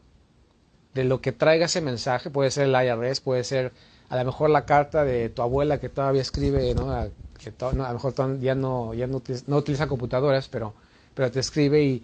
de 0.96 1.04
lo 1.04 1.22
que 1.22 1.32
traiga 1.32 1.68
ese 1.68 1.80
mensaje, 1.80 2.32
puede 2.32 2.50
ser 2.50 2.70
el 2.70 2.74
IRS, 2.74 3.22
puede 3.22 3.44
ser 3.44 3.72
a 4.10 4.16
lo 4.16 4.26
mejor 4.26 4.50
la 4.50 4.66
carta 4.66 5.06
de 5.06 5.30
tu 5.30 5.44
abuela 5.44 5.80
que 5.80 5.90
todavía 5.90 6.24
escribe, 6.24 6.74
¿no? 6.74 6.90
A, 6.90 7.02
a 7.02 7.72
lo 7.72 7.94
mejor 7.94 8.40
ya 8.40 8.56
no, 8.56 8.96
ya 8.96 9.06
no, 9.06 9.22
no, 9.46 9.58
utiliza 9.58 9.86
computadoras, 9.86 10.48
pero, 10.48 10.74
pero 11.14 11.30
te 11.30 11.40
escribe 11.40 11.84
y, 11.84 12.04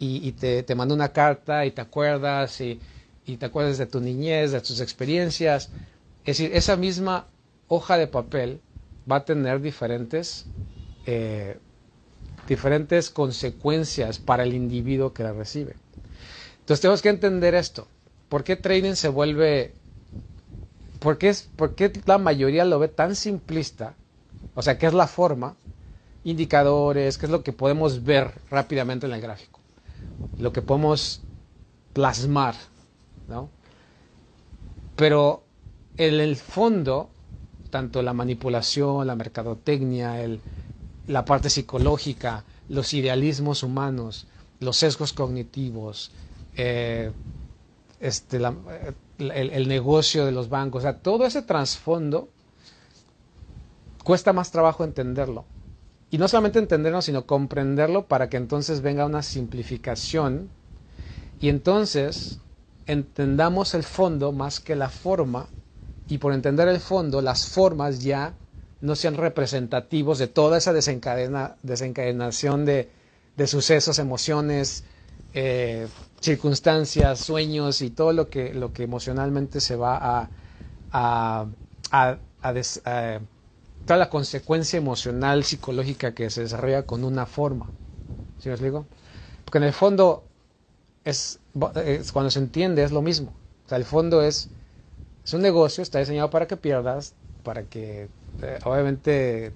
y, 0.00 0.32
te, 0.32 0.64
te, 0.64 0.74
manda 0.74 0.92
una 0.92 1.12
carta 1.12 1.64
y 1.64 1.70
te 1.70 1.82
acuerdas 1.82 2.60
y, 2.60 2.80
y 3.24 3.36
te 3.36 3.46
acuerdas 3.46 3.78
de 3.78 3.86
tu 3.86 4.00
niñez, 4.00 4.50
de 4.50 4.60
tus 4.60 4.80
experiencias. 4.80 5.70
Es 6.24 6.36
decir, 6.36 6.50
esa 6.52 6.74
misma 6.74 7.28
hoja 7.68 7.96
de 7.96 8.08
papel 8.08 8.60
va 9.10 9.16
a 9.16 9.24
tener 9.24 9.60
diferentes, 9.60 10.46
eh, 11.06 11.58
diferentes 12.48 13.10
consecuencias 13.10 14.18
para 14.18 14.42
el 14.42 14.54
individuo 14.54 15.12
que 15.12 15.22
la 15.22 15.32
recibe. 15.32 15.76
Entonces 16.60 16.80
tenemos 16.80 17.02
que 17.02 17.10
entender 17.10 17.54
esto. 17.54 17.86
¿Por 18.28 18.44
qué 18.44 18.56
trading 18.56 18.94
se 18.94 19.08
vuelve... 19.08 19.72
¿Por 20.98 21.18
qué, 21.18 21.28
es, 21.28 21.48
por 21.54 21.74
qué 21.74 21.92
la 22.06 22.18
mayoría 22.18 22.64
lo 22.64 22.78
ve 22.78 22.88
tan 22.88 23.14
simplista? 23.14 23.94
O 24.54 24.62
sea, 24.62 24.78
¿qué 24.78 24.86
es 24.86 24.94
la 24.94 25.06
forma? 25.06 25.54
Indicadores, 26.24 27.18
¿qué 27.18 27.26
es 27.26 27.32
lo 27.32 27.44
que 27.44 27.52
podemos 27.52 28.02
ver 28.02 28.32
rápidamente 28.50 29.06
en 29.06 29.12
el 29.12 29.20
gráfico? 29.20 29.60
Lo 30.38 30.52
que 30.52 30.62
podemos 30.62 31.20
plasmar, 31.92 32.56
¿no? 33.28 33.48
Pero 34.96 35.44
en 35.98 36.14
el 36.14 36.36
fondo 36.36 37.10
tanto 37.76 38.02
la 38.02 38.14
manipulación, 38.14 39.06
la 39.06 39.14
mercadotecnia, 39.16 40.16
la 41.08 41.24
parte 41.26 41.50
psicológica, 41.50 42.42
los 42.70 42.94
idealismos 42.94 43.62
humanos, 43.62 44.26
los 44.60 44.78
sesgos 44.78 45.12
cognitivos, 45.12 46.10
eh, 46.56 47.12
este, 48.00 48.38
el, 49.18 49.68
negocio 49.68 50.24
de 50.24 50.32
los 50.32 50.48
bancos, 50.48 50.84
todo 51.02 51.26
ese 51.26 51.42
trasfondo 51.42 52.30
cuesta 54.02 54.32
más 54.32 54.50
trabajo 54.50 54.82
entenderlo. 54.82 55.44
Y 56.10 56.16
no 56.16 56.28
solamente 56.28 56.58
entenderlo, 56.58 57.02
sino 57.02 57.26
comprenderlo 57.26 58.06
para 58.06 58.30
que 58.30 58.38
entonces 58.38 58.80
venga 58.80 59.04
una 59.04 59.22
simplificación 59.22 60.48
y 61.42 61.50
entonces 61.50 62.38
entendamos 62.86 63.74
el 63.74 63.82
fondo 63.82 64.32
más 64.32 64.60
que 64.60 64.76
la 64.76 64.88
forma 64.88 65.48
y 66.08 66.18
por 66.18 66.32
entender 66.32 66.68
el 66.68 66.80
fondo, 66.80 67.20
las 67.20 67.46
formas 67.46 68.02
ya 68.02 68.34
no 68.80 68.94
sean 68.94 69.16
representativos 69.16 70.18
de 70.18 70.28
toda 70.28 70.58
esa 70.58 70.72
desencadena, 70.72 71.56
desencadenación 71.62 72.64
de, 72.64 72.90
de, 73.36 73.46
sucesos, 73.46 73.98
emociones, 73.98 74.84
eh, 75.34 75.88
circunstancias, 76.20 77.20
sueños 77.20 77.82
y 77.82 77.90
todo 77.90 78.12
lo 78.12 78.28
que, 78.28 78.54
lo 78.54 78.72
que 78.72 78.84
emocionalmente 78.84 79.60
se 79.60 79.76
va 79.76 79.96
a, 79.96 80.30
a, 80.92 81.46
a, 82.42 83.20
toda 83.84 83.98
la 83.98 84.10
consecuencia 84.10 84.76
emocional, 84.76 85.44
psicológica 85.44 86.14
que 86.14 86.30
se 86.30 86.42
desarrolla 86.42 86.82
con 86.82 87.04
una 87.04 87.26
forma. 87.26 87.70
¿Sí 88.38 88.48
me 88.48 88.54
explico? 88.54 88.86
Porque 89.44 89.58
en 89.58 89.64
el 89.64 89.72
fondo 89.72 90.24
es, 91.04 91.38
es, 91.84 92.12
cuando 92.12 92.30
se 92.30 92.38
entiende 92.38 92.82
es 92.82 92.92
lo 92.92 93.02
mismo. 93.02 93.32
O 93.64 93.68
sea, 93.68 93.78
el 93.78 93.84
fondo 93.84 94.22
es 94.22 94.50
es 95.26 95.34
un 95.34 95.42
negocio, 95.42 95.82
está 95.82 95.98
diseñado 95.98 96.30
para 96.30 96.46
que 96.46 96.56
pierdas, 96.56 97.14
para 97.42 97.64
que 97.64 98.08
eh, 98.42 98.58
obviamente 98.64 99.52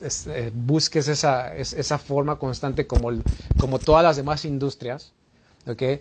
eh, 0.00 0.50
busques 0.52 1.06
esa, 1.06 1.54
esa 1.54 1.98
forma 1.98 2.40
constante 2.40 2.84
como, 2.84 3.12
como 3.56 3.78
todas 3.78 4.02
las 4.02 4.16
demás 4.16 4.44
industrias. 4.44 5.12
¿okay? 5.68 6.00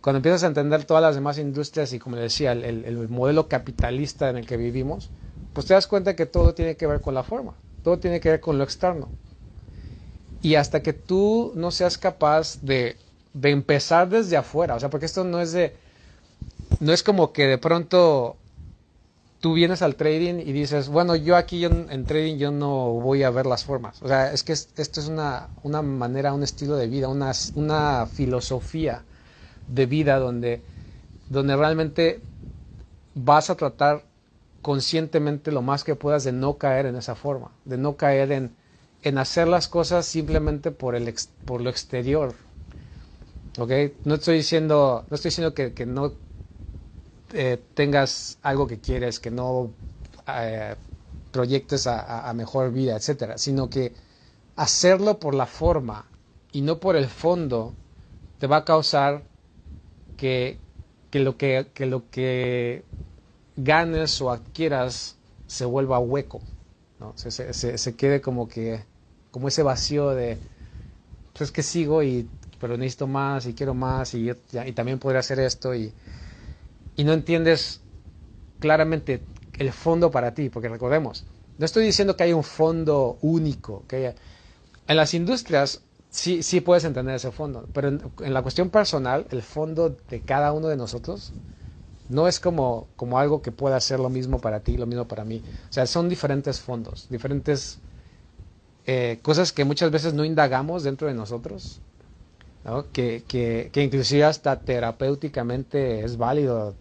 Cuando 0.00 0.18
empiezas 0.18 0.44
a 0.44 0.46
entender 0.46 0.84
todas 0.84 1.02
las 1.02 1.16
demás 1.16 1.38
industrias 1.38 1.92
y 1.92 1.98
como 1.98 2.14
le 2.14 2.22
decía, 2.22 2.52
el, 2.52 2.84
el, 2.84 3.08
modelo 3.08 3.48
capitalista 3.48 4.30
en 4.30 4.36
el 4.36 4.46
que 4.46 4.56
vivimos, 4.56 5.10
pues 5.52 5.66
te 5.66 5.74
das 5.74 5.88
cuenta 5.88 6.14
que 6.14 6.26
todo 6.26 6.54
tiene 6.54 6.76
que 6.76 6.86
ver 6.86 7.00
con 7.00 7.14
la 7.14 7.24
forma, 7.24 7.54
todo 7.82 7.98
tiene 7.98 8.20
que 8.20 8.30
ver 8.30 8.40
con 8.40 8.58
lo 8.58 8.62
externo. 8.62 9.08
Y 10.40 10.54
hasta 10.54 10.84
que 10.84 10.92
tú 10.92 11.50
no 11.56 11.72
seas 11.72 11.98
capaz 11.98 12.60
de, 12.62 12.96
de 13.32 13.50
empezar 13.50 14.08
desde 14.08 14.36
afuera, 14.36 14.76
o 14.76 14.80
sea, 14.80 14.88
porque 14.88 15.06
esto 15.06 15.24
no 15.24 15.40
es 15.40 15.50
de, 15.50 15.74
no 16.80 16.92
es 16.92 17.02
como 17.02 17.32
que 17.32 17.46
de 17.46 17.58
pronto 17.58 18.36
tú 19.44 19.52
vienes 19.52 19.82
al 19.82 19.96
trading 19.96 20.36
y 20.36 20.52
dices, 20.52 20.88
bueno, 20.88 21.16
yo 21.16 21.36
aquí 21.36 21.66
en, 21.66 22.06
trading 22.06 22.38
yo 22.38 22.50
no 22.50 22.92
voy 22.92 23.24
a 23.24 23.30
ver 23.30 23.44
las 23.44 23.62
formas. 23.62 24.00
O 24.00 24.08
sea, 24.08 24.32
es 24.32 24.42
que 24.42 24.54
esto 24.54 25.00
es 25.00 25.06
una, 25.06 25.50
una, 25.62 25.82
manera, 25.82 26.32
un 26.32 26.42
estilo 26.42 26.76
de 26.76 26.88
vida, 26.88 27.08
una, 27.08 27.32
una 27.54 28.06
filosofía 28.06 29.02
de 29.66 29.84
vida 29.84 30.18
donde, 30.18 30.62
donde 31.28 31.56
realmente 31.56 32.22
vas 33.14 33.50
a 33.50 33.54
tratar 33.54 34.04
conscientemente 34.62 35.52
lo 35.52 35.60
más 35.60 35.84
que 35.84 35.94
puedas 35.94 36.24
de 36.24 36.32
no 36.32 36.56
caer 36.56 36.86
en 36.86 36.96
esa 36.96 37.14
forma, 37.14 37.50
de 37.66 37.76
no 37.76 37.96
caer 37.96 38.32
en, 38.32 38.56
en 39.02 39.18
hacer 39.18 39.46
las 39.46 39.68
cosas 39.68 40.06
simplemente 40.06 40.70
por, 40.70 40.94
el 40.94 41.14
por 41.44 41.60
lo 41.60 41.68
exterior. 41.68 42.34
¿Ok? 43.58 43.70
No 44.04 44.14
estoy 44.14 44.38
diciendo, 44.38 45.04
no 45.10 45.14
estoy 45.14 45.28
diciendo 45.28 45.52
que, 45.52 45.74
que 45.74 45.84
no 45.84 46.23
eh, 47.36 47.60
tengas 47.74 48.38
algo 48.42 48.68
que 48.68 48.78
quieres, 48.78 49.18
que 49.18 49.32
no 49.32 49.72
eh, 50.28 50.76
proyectes 51.32 51.88
a, 51.88 52.32
mejor 52.32 52.72
vida, 52.72 52.94
etcétera, 52.94 53.38
sino 53.38 53.68
que 53.68 53.92
hacerlo 54.54 55.18
por 55.18 55.34
la 55.34 55.46
forma 55.46 56.06
y 56.52 56.60
no 56.60 56.78
por 56.78 56.94
el 56.94 57.08
fondo 57.08 57.72
te 58.38 58.46
va 58.46 58.58
a 58.58 58.64
causar 58.64 59.24
que, 60.16 60.58
lo, 61.12 61.36
que, 61.36 61.66
lo 61.80 62.08
que 62.08 62.84
ganes 63.56 64.20
o 64.20 64.30
adquieras 64.30 65.16
se 65.48 65.64
vuelva 65.64 65.98
hueco, 65.98 66.40
¿no? 67.00 67.14
se, 67.16 67.96
quede 67.96 68.20
como 68.20 68.48
que 68.48 68.84
como 69.32 69.48
ese 69.48 69.64
vacío 69.64 70.10
de 70.10 70.38
pues 71.36 71.50
que 71.50 71.64
sigo 71.64 72.04
y 72.04 72.28
pero 72.60 72.76
necesito 72.76 73.08
más 73.08 73.46
y 73.46 73.54
quiero 73.54 73.74
más 73.74 74.14
y, 74.14 74.30
y 74.30 74.72
también 74.72 75.00
podría 75.00 75.18
hacer 75.18 75.40
esto 75.40 75.74
y 75.74 75.92
y 76.96 77.04
no 77.04 77.12
entiendes 77.12 77.80
claramente 78.60 79.22
el 79.58 79.72
fondo 79.72 80.10
para 80.10 80.34
ti, 80.34 80.48
porque 80.48 80.68
recordemos, 80.68 81.24
no 81.58 81.64
estoy 81.64 81.84
diciendo 81.84 82.16
que 82.16 82.24
hay 82.24 82.32
un 82.32 82.44
fondo 82.44 83.18
único, 83.20 83.84
que 83.86 84.14
en 84.86 84.96
las 84.96 85.14
industrias 85.14 85.82
sí, 86.10 86.42
sí 86.42 86.60
puedes 86.60 86.84
entender 86.84 87.14
ese 87.14 87.30
fondo, 87.30 87.68
pero 87.72 87.88
en, 87.88 88.34
la 88.34 88.42
cuestión 88.42 88.70
personal, 88.70 89.26
el 89.30 89.42
fondo 89.42 89.96
de 90.08 90.20
cada 90.20 90.52
uno 90.52 90.68
de 90.68 90.76
nosotros 90.76 91.32
no 92.08 92.28
es 92.28 92.38
como, 92.40 92.88
como 92.96 93.18
algo 93.18 93.42
que 93.42 93.52
pueda 93.52 93.80
ser 93.80 93.98
lo 94.00 94.10
mismo 94.10 94.40
para 94.40 94.60
ti, 94.60 94.76
lo 94.76 94.86
mismo 94.86 95.06
para 95.06 95.24
mí. 95.24 95.42
O 95.70 95.72
sea, 95.72 95.86
son 95.86 96.08
diferentes 96.08 96.60
fondos, 96.60 97.06
diferentes 97.08 97.78
eh, 98.86 99.20
cosas 99.22 99.52
que 99.52 99.64
muchas 99.64 99.90
veces 99.90 100.12
no 100.12 100.24
indagamos 100.24 100.82
dentro 100.82 101.08
de 101.08 101.14
nosotros 101.14 101.80
que, 102.92 103.24
que, 103.28 103.70
que, 103.72 103.82
inclusive 103.82 104.24
hasta 104.24 104.60
terapéuticamente 104.60 106.02
es 106.02 106.16
válido. 106.16 106.74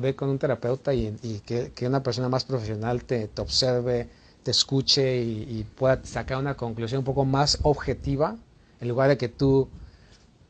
Ver 0.00 0.16
con 0.16 0.30
un 0.30 0.38
terapeuta 0.38 0.94
y, 0.94 1.42
que, 1.44 1.72
que, 1.72 1.86
una 1.86 2.02
persona 2.02 2.28
más 2.28 2.44
profesional 2.44 3.04
te, 3.04 3.28
te 3.28 3.42
observe, 3.42 4.08
te 4.42 4.50
escuche 4.50 5.18
y, 5.18 5.64
pueda 5.76 6.00
sacar 6.04 6.38
una 6.38 6.54
conclusión 6.56 7.00
un 7.00 7.04
poco 7.04 7.24
más 7.24 7.58
objetiva 7.62 8.36
en 8.80 8.88
lugar 8.88 9.08
de 9.08 9.18
que 9.18 9.28
tú 9.28 9.68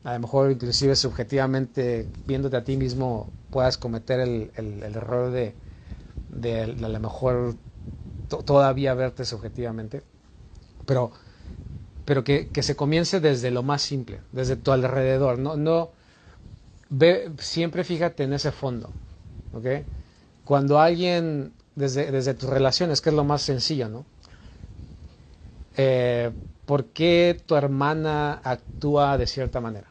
a 0.05 0.15
lo 0.15 0.21
mejor 0.21 0.53
inclusive 0.53 0.95
subjetivamente 0.95 2.09
viéndote 2.27 2.57
a 2.57 2.65
ti 2.65 2.77
mismo 2.77 3.31
puedas 3.51 3.79
cometer 3.79 4.21
el, 4.21 4.53
el, 4.57 4.83
error 4.83 5.33
de, 5.33 5.55
de, 6.31 6.63
a 6.63 6.67
lo 6.67 7.01
mejor 7.01 7.57
todavía 8.29 8.95
verte 8.95 9.25
subjetivamente. 9.25 10.03
Pero 10.85 11.11
pero 12.07 12.23
que, 12.23 12.49
se 12.63 12.77
comience 12.77 13.19
desde 13.19 13.51
lo 13.51 13.65
más 13.65 13.83
simple, 13.83 14.21
desde 14.31 14.55
tu 14.57 14.71
alrededor. 14.71 15.41
No, 15.41 15.57
no, 15.57 15.91
ve, 16.89 17.33
siempre 17.39 17.83
fíjate 17.83 18.23
en 18.23 18.33
ese 18.33 18.53
fondo. 18.53 18.91
¿okay? 19.53 19.85
Cuando 20.45 20.79
alguien, 20.79 21.53
desde, 21.75 22.13
desde 22.13 22.35
tus 22.35 22.49
relaciones, 22.49 23.01
que 23.01 23.11
es 23.11 23.17
lo 23.17 23.25
más 23.25 23.43
sencillo, 23.43 23.89
¿no? 23.89 24.07
Eh, 25.77 26.31
¿Por 26.65 26.87
qué 26.87 27.41
tu 27.45 27.57
hermana 27.57 28.41
actúa 28.45 29.19
de 29.19 29.27
cierta 29.27 29.61
manera? 29.61 29.89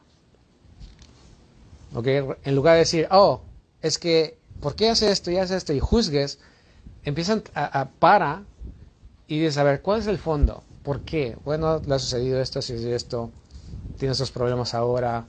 ¿Okay? 1.94 2.24
En 2.46 2.56
lugar 2.56 2.76
de 2.76 2.80
decir, 2.80 3.10
oh, 3.12 3.42
es 3.82 4.00
que, 4.00 4.38
¿por 4.62 4.76
qué 4.76 4.90
hace 4.90 5.12
esto 5.12 5.32
y 5.32 5.38
hace 5.38 5.58
esto? 5.58 5.74
Y 5.74 5.82
juzgues, 5.82 6.40
empiezan 7.04 7.44
a, 7.54 7.82
a 7.82 7.90
para 7.90 8.44
y 9.28 9.40
dices, 9.40 9.58
a 9.58 9.64
ver, 9.64 9.82
¿cuál 9.82 10.00
es 10.00 10.08
el 10.08 10.18
fondo? 10.18 10.64
¿Por 10.86 11.02
qué? 11.02 11.36
Bueno, 11.44 11.82
le 11.84 11.96
ha 11.96 12.00
sucedido 12.00 12.40
esto, 12.40 12.62
si 12.62 12.74
esto, 12.92 13.32
tiene 13.98 14.12
esos 14.14 14.30
problemas 14.30 14.76
ahora. 14.76 15.26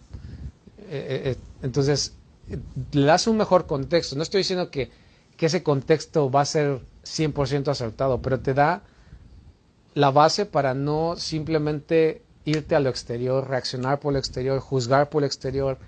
Eh, 0.78 0.84
eh, 0.90 1.30
eh, 1.30 1.36
entonces, 1.62 2.12
le 2.92 3.06
das 3.06 3.26
un 3.26 3.38
mejor 3.38 3.66
contexto. 3.66 4.16
No 4.16 4.22
estoy 4.22 4.40
diciendo 4.40 4.70
que, 4.70 4.90
que 5.38 5.46
ese 5.46 5.62
contexto 5.62 6.30
va 6.30 6.42
a 6.42 6.44
ser 6.44 6.80
100% 7.04 7.68
acertado, 7.68 8.20
pero 8.20 8.38
te 8.38 8.52
da 8.52 8.82
la 9.94 10.10
base 10.10 10.44
para 10.44 10.74
no 10.74 11.16
simplemente 11.16 12.20
irte 12.44 12.74
a 12.76 12.80
lo 12.80 12.90
exterior, 12.90 13.48
reaccionar 13.48 13.98
por 13.98 14.12
lo 14.12 14.18
exterior, 14.18 14.60
juzgar 14.60 15.08
por 15.08 15.22
lo 15.22 15.26
exterior, 15.26 15.78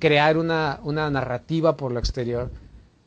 crear 0.00 0.36
una, 0.36 0.80
una 0.82 1.08
narrativa 1.10 1.76
por 1.76 1.92
lo 1.92 2.00
exterior, 2.00 2.50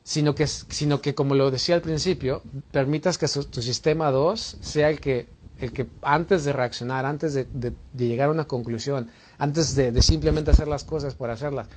sino 0.06 0.34
que, 0.34 0.48
sino 0.48 1.02
que, 1.02 1.14
como 1.14 1.36
lo 1.36 1.52
decía 1.52 1.76
al 1.76 1.82
principio, 1.82 2.42
permitas 2.72 3.18
que 3.18 3.28
tu 3.28 3.62
sistema 3.62 4.12
2 4.12 4.58
sea 4.62 4.90
el 4.90 5.02
que 5.02 5.35
el 5.60 5.72
que 5.72 5.88
antes 6.02 6.44
de 6.44 6.54
reaccionar, 6.54 7.06
antes 7.06 7.34
de, 7.34 7.74
llegar 7.96 8.30
a 8.30 8.32
una 8.32 8.46
conclusión, 8.46 9.10
antes 9.38 9.76
de, 9.76 10.02
simplemente 10.02 10.52
hacer 10.52 10.68
las 10.68 10.84
cosas 10.84 11.16
por 11.16 11.30
hacerlas, 11.30 11.68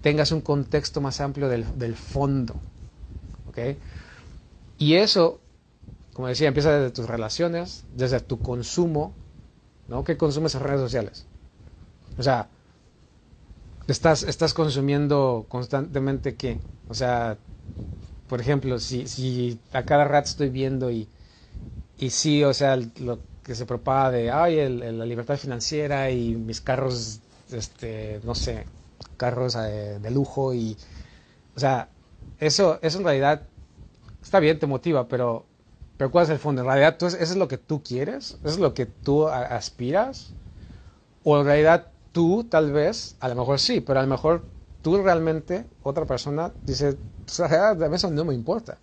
tengas 0.00 0.32
un 0.32 0.40
contexto 0.40 1.00
más 1.00 1.20
amplio 1.20 1.48
del, 1.48 1.94
fondo. 1.94 2.54
Y 4.78 4.94
eso, 4.94 5.40
como 6.14 6.28
decía, 6.28 6.48
empieza 6.48 6.72
desde 6.72 6.94
tus 6.94 7.06
relaciones, 7.06 7.84
desde 7.94 8.20
tu 8.20 8.38
consumo. 8.38 9.12
¿no? 9.88 10.04
¿Qué 10.04 10.16
consumes 10.16 10.54
en 10.54 10.60
redes 10.62 10.80
sociales? 10.80 11.26
O 12.16 12.22
sea, 12.22 12.48
estás, 13.88 14.22
estás 14.22 14.54
consumiendo 14.54 15.44
constantemente 15.48 16.36
qué? 16.36 16.58
O 16.88 16.94
sea, 16.94 17.36
por 18.28 18.40
ejemplo, 18.40 18.78
si, 18.78 19.06
si 19.06 19.58
a 19.72 19.82
cada 19.82 20.04
rato 20.04 20.30
estoy 20.30 20.48
viendo 20.48 20.90
y 20.90 21.08
y 22.00 22.08
sí, 22.08 22.42
o 22.44 22.54
sea, 22.54 22.76
lo 23.00 23.20
que 23.42 23.54
se 23.54 23.66
propaga 23.66 24.10
de, 24.10 24.30
ay, 24.30 24.68
la 24.70 25.04
libertad 25.04 25.36
financiera 25.36 26.10
y 26.10 26.34
mis 26.34 26.62
carros, 26.62 27.20
este, 27.52 28.20
no 28.24 28.34
sé, 28.34 28.66
carros 29.18 29.54
eh, 29.56 29.98
de 30.00 30.10
lujo 30.10 30.54
y, 30.54 30.78
o 31.54 31.60
sea, 31.60 31.90
eso, 32.38 32.78
eso 32.80 32.98
en 32.98 33.04
realidad 33.04 33.42
está 34.22 34.40
bien, 34.40 34.58
te 34.58 34.66
motiva, 34.66 35.08
pero, 35.08 35.44
pero 35.98 36.10
¿cuál 36.10 36.24
es 36.24 36.30
el 36.30 36.38
fondo? 36.38 36.62
En 36.62 36.68
realidad, 36.68 36.96
¿tú, 36.98 37.06
¿eso 37.06 37.18
es 37.18 37.36
lo 37.36 37.48
que 37.48 37.58
tú 37.58 37.82
quieres? 37.82 38.38
¿Eso 38.42 38.54
es 38.54 38.58
lo 38.58 38.72
que 38.72 38.86
tú 38.86 39.28
aspiras? 39.28 40.32
O 41.22 41.38
en 41.38 41.44
realidad 41.44 41.88
tú, 42.12 42.44
tal 42.44 42.72
vez, 42.72 43.16
a 43.20 43.28
lo 43.28 43.34
mejor 43.34 43.60
sí, 43.60 43.82
pero 43.82 44.00
a 44.00 44.02
lo 44.02 44.08
mejor 44.08 44.46
tú 44.80 45.02
realmente, 45.02 45.66
otra 45.82 46.06
persona, 46.06 46.50
dice, 46.64 46.96
o 47.26 47.30
sea, 47.30 47.72
eso 47.92 48.10
no 48.10 48.24
me 48.24 48.34
importa. 48.34 48.78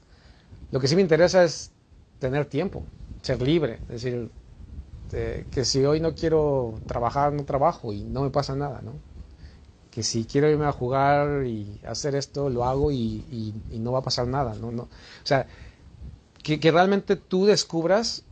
Lo 0.69 0.79
que 0.79 0.87
sí 0.87 0.95
me 0.95 1.01
interesa 1.01 1.43
es 1.43 1.71
tener 2.19 2.45
tiempo 2.45 2.83
ser 3.21 3.41
libre, 3.41 3.81
es 3.89 4.01
decir, 4.01 4.31
eh, 5.13 5.47
que 5.49 5.63
si 5.63 5.85
hoy 5.85 5.99
no 5.99 6.15
quiero 6.15 6.81
trabajar, 6.85 7.31
no 7.31 7.45
trabajo 7.45 7.93
y 7.93 8.03
no 8.03 8.23
me 8.23 8.29
pasa 8.29 8.55
nada, 8.55 8.81
¿no? 8.81 8.99
Que 9.89 10.03
si 10.03 10.25
quiero 10.25 10.49
irme 10.49 10.65
a 10.65 10.71
jugar 10.71 11.45
y 11.45 11.79
hacer 11.85 12.15
esto, 12.15 12.49
lo 12.49 12.65
hago 12.65 12.91
y, 12.91 13.53
no 13.69 13.91
va 13.93 13.99
a 13.99 14.03
pasar 14.03 14.27
nada, 14.27 14.55
¿no? 14.55 14.71
no 14.71 14.83
o 14.83 14.89
sea, 15.23 15.47
que, 16.43 16.59
realmente 16.71 17.15
tú 17.15 17.45
descubras 17.45 18.23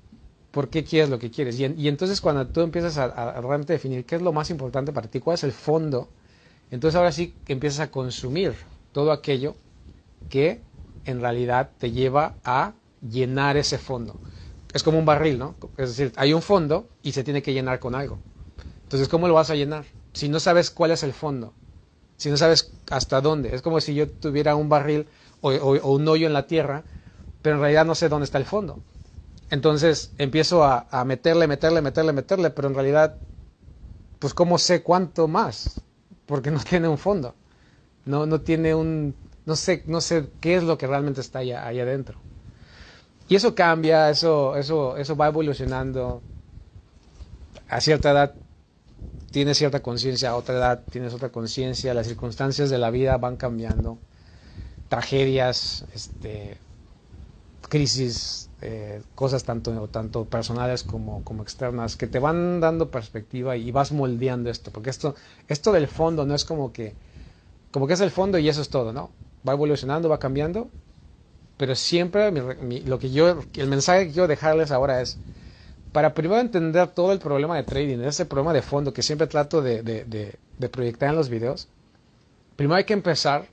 por 0.51 0.69
qué 0.69 0.83
quieres 0.83 1.09
lo 1.09 1.19
que 1.19 1.31
quieres. 1.31 1.59
Y, 1.59 1.87
entonces 1.87 2.21
cuando 2.21 2.47
tú 2.47 2.61
empiezas 2.61 2.97
a, 2.97 3.05
a, 3.05 3.41
realmente 3.41 3.73
definir 3.73 4.05
qué 4.05 4.15
es 4.15 4.21
lo 4.21 4.33
más 4.33 4.49
importante 4.49 4.93
para 4.93 5.07
ti, 5.07 5.19
cuál 5.19 5.35
es 5.35 5.43
el 5.43 5.51
fondo, 5.53 6.09
entonces 6.71 6.97
ahora 6.97 7.11
sí 7.11 7.35
empiezas 7.47 7.79
a 7.81 7.91
consumir 7.91 8.55
todo 8.91 9.11
aquello 9.11 9.55
que 10.29 10.61
en 11.05 11.21
realidad 11.21 11.71
te 11.77 11.91
lleva 11.91 12.35
a 12.43 12.73
llenar 13.01 13.57
ese 13.57 13.77
fondo 13.77 14.19
es 14.75 14.83
como 14.83 14.99
un 14.99 15.05
barril, 15.05 15.39
¿no? 15.39 15.55
Es 15.77 15.95
decir, 15.95 16.11
hay 16.17 16.33
un 16.33 16.41
fondo 16.41 16.89
y 17.01 17.13
se 17.13 17.23
tiene 17.23 17.41
que 17.41 17.53
llenar 17.53 17.79
con 17.79 17.95
algo. 17.95 18.19
Entonces, 18.83 19.07
¿cómo 19.07 19.25
lo 19.29 19.33
vas 19.33 19.49
a 19.49 19.55
llenar? 19.55 19.85
Si 20.11 20.27
no 20.27 20.37
sabes 20.41 20.69
cuál 20.69 20.91
es 20.91 21.01
el 21.03 21.13
fondo, 21.13 21.53
si 22.17 22.29
no 22.29 22.35
sabes 22.35 22.73
hasta 22.91 23.21
dónde. 23.21 23.55
Es 23.55 23.61
como 23.61 23.79
si 23.79 23.95
yo 23.95 24.09
tuviera 24.09 24.57
un 24.57 24.67
barril 24.67 25.07
o, 25.39 25.49
un 25.49 26.05
hoyo 26.09 26.27
en 26.27 26.33
la 26.33 26.45
tierra, 26.45 26.83
pero 27.41 27.55
en 27.55 27.61
realidad 27.61 27.85
no 27.85 27.95
sé 27.95 28.09
dónde 28.09 28.25
está 28.25 28.37
el 28.37 28.43
fondo. 28.43 28.81
Entonces 29.49 30.11
empiezo 30.17 30.65
a, 30.65 31.05
meterle, 31.05 31.47
meterle, 31.47 31.81
meterle, 31.81 32.11
meterle, 32.11 32.49
pero 32.49 32.67
en 32.67 32.75
realidad, 32.75 33.15
pues 34.19 34.33
¿cómo 34.33 34.57
sé 34.57 34.83
cuánto 34.83 35.29
más? 35.29 35.79
Porque 36.25 36.51
no 36.51 36.59
tiene 36.69 36.89
un 36.89 36.97
fondo. 36.97 37.33
No, 38.03 38.25
no 38.25 38.41
tiene 38.41 38.75
un, 38.75 39.15
no 39.45 39.55
sé, 39.55 39.83
no 39.87 40.01
sé 40.01 40.31
qué 40.41 40.55
es 40.55 40.63
lo 40.63 40.77
que 40.77 40.85
realmente 40.85 41.21
está 41.21 41.39
allá, 41.39 41.65
allá 41.65 41.83
adentro. 41.83 42.19
Y 43.27 43.35
eso 43.35 43.55
cambia, 43.55 44.09
eso, 44.09 44.55
eso, 44.55 44.97
eso 44.97 45.15
va 45.15 45.27
evolucionando. 45.27 46.21
A 47.67 47.81
cierta 47.81 48.11
edad 48.11 48.35
tienes 49.31 49.57
cierta 49.57 49.81
conciencia, 49.81 50.31
a 50.31 50.35
otra 50.35 50.55
edad 50.55 50.85
tienes 50.89 51.13
otra 51.13 51.29
conciencia, 51.31 51.93
las 51.93 52.07
circunstancias 52.07 52.69
de 52.69 52.77
la 52.79 52.91
vida 52.91 53.17
van 53.17 53.37
cambiando, 53.37 53.99
tragedias, 54.89 55.85
este, 55.93 56.57
crisis, 57.69 58.49
eh, 58.61 59.01
cosas 59.15 59.43
tanto, 59.43 59.87
tanto 59.89 60.25
personales 60.25 60.83
como, 60.83 61.23
como 61.23 61.43
externas, 61.43 61.95
que 61.95 62.07
te 62.07 62.19
van 62.19 62.59
dando 62.59 62.91
perspectiva 62.91 63.57
y 63.57 63.71
vas 63.71 63.91
moldeando 63.91 64.49
esto, 64.49 64.71
porque 64.71 64.89
esto, 64.91 65.15
esto 65.47 65.71
del 65.71 65.87
fondo 65.87 66.25
no 66.25 66.35
es 66.35 66.45
como 66.45 66.71
que, 66.71 66.95
como 67.71 67.87
que 67.87 67.93
es 67.93 68.01
el 68.01 68.11
fondo 68.11 68.37
y 68.39 68.49
eso 68.49 68.61
es 68.61 68.69
todo, 68.69 68.93
¿no? 68.93 69.11
Va 69.47 69.53
evolucionando, 69.53 70.09
va 70.09 70.19
cambiando, 70.19 70.69
pero 71.57 71.75
siempre 71.75 72.31
lo 72.31 72.99
que 72.99 73.11
yo, 73.11 73.41
el 73.55 73.67
mensaje 73.67 74.07
que 74.07 74.13
quiero 74.13 74.27
dejarles 74.27 74.71
ahora 74.71 75.01
es, 75.01 75.17
para 75.91 76.13
primero 76.13 76.41
entender 76.41 76.87
todo 76.89 77.11
el 77.13 77.19
problema 77.19 77.55
de 77.55 77.63
trading, 77.63 77.99
ese 77.99 78.25
problema 78.25 78.53
de 78.53 78.61
fondo 78.61 78.93
que 78.93 79.01
siempre 79.01 79.27
trato 79.27 79.61
de, 79.61 79.81
de 79.83 80.69
proyectar 80.69 81.09
en 81.09 81.15
los 81.15 81.29
videos, 81.29 81.67
primero 82.55 82.75
hay 82.75 82.83
que 82.83 82.93
empezar 82.93 83.47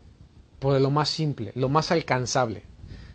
por 0.62 0.80
lo 0.80 0.90
más 0.90 1.08
simple, 1.08 1.52
lo 1.56 1.68
más 1.68 1.90
alcanzable. 1.90 2.62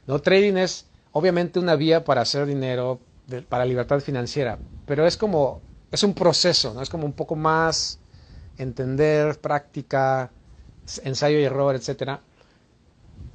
¿no? 0.05 0.19
Trading 0.19 0.57
es 0.57 0.85
obviamente 1.13 1.59
una 1.59 1.75
vía 1.75 2.03
para 2.03 2.21
hacer 2.21 2.45
dinero, 2.45 2.99
para 3.47 3.65
libertad 3.65 4.01
financiera, 4.01 4.59
pero 4.85 5.07
es 5.07 5.15
como, 5.15 5.61
es 5.91 6.03
un 6.03 6.13
proceso, 6.13 6.73
¿no? 6.73 6.81
es 6.81 6.89
como 6.89 7.05
un 7.05 7.13
poco 7.13 7.35
más 7.37 7.99
entender, 8.57 9.39
práctica, 9.39 10.29
ensayo 11.03 11.39
y 11.39 11.43
error, 11.43 11.75
etcétera. 11.75 12.19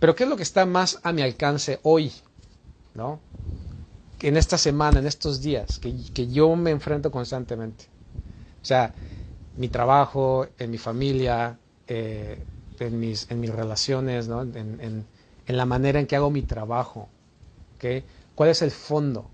Pero 0.02 0.16
¿qué 0.16 0.24
es 0.24 0.30
lo 0.30 0.36
que 0.36 0.42
está 0.42 0.66
más 0.66 0.98
a 1.04 1.12
mi 1.12 1.22
alcance 1.22 1.78
hoy? 1.84 2.10
¿No? 2.92 3.20
En 4.18 4.36
esta 4.36 4.58
semana, 4.58 4.98
en 4.98 5.06
estos 5.06 5.40
días, 5.40 5.78
que, 5.78 6.26
yo 6.26 6.56
me 6.56 6.72
enfrento 6.72 7.12
constantemente. 7.12 7.84
O 8.60 8.64
sea, 8.64 8.92
mi 9.56 9.68
trabajo, 9.68 10.48
en 10.58 10.72
mi 10.72 10.78
familia, 10.78 11.56
eh, 11.86 12.36
en, 12.80 12.98
mis, 12.98 13.30
en 13.30 13.38
mis 13.38 13.50
relaciones, 13.50 14.26
¿no? 14.26 14.42
en, 14.42 15.06
la 15.46 15.66
manera 15.66 16.00
en 16.00 16.08
que 16.08 16.16
hago 16.16 16.32
mi 16.32 16.42
trabajo. 16.42 17.08
¿okay? 17.76 18.02
¿Cuál 18.34 18.50
es 18.50 18.60
el 18.62 18.72
fondo? 18.72 19.30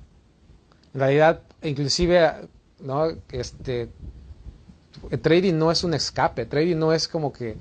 En 0.92 1.00
realidad, 1.00 1.40
inclusive, 1.62 2.30
¿no? 2.80 3.06
este, 3.30 3.88
trading 5.22 5.54
no 5.54 5.72
es 5.72 5.82
un 5.82 5.94
escape, 5.94 6.44
trading 6.44 6.76
no 6.76 6.92
es 6.92 7.08
como 7.08 7.32
que, 7.32 7.56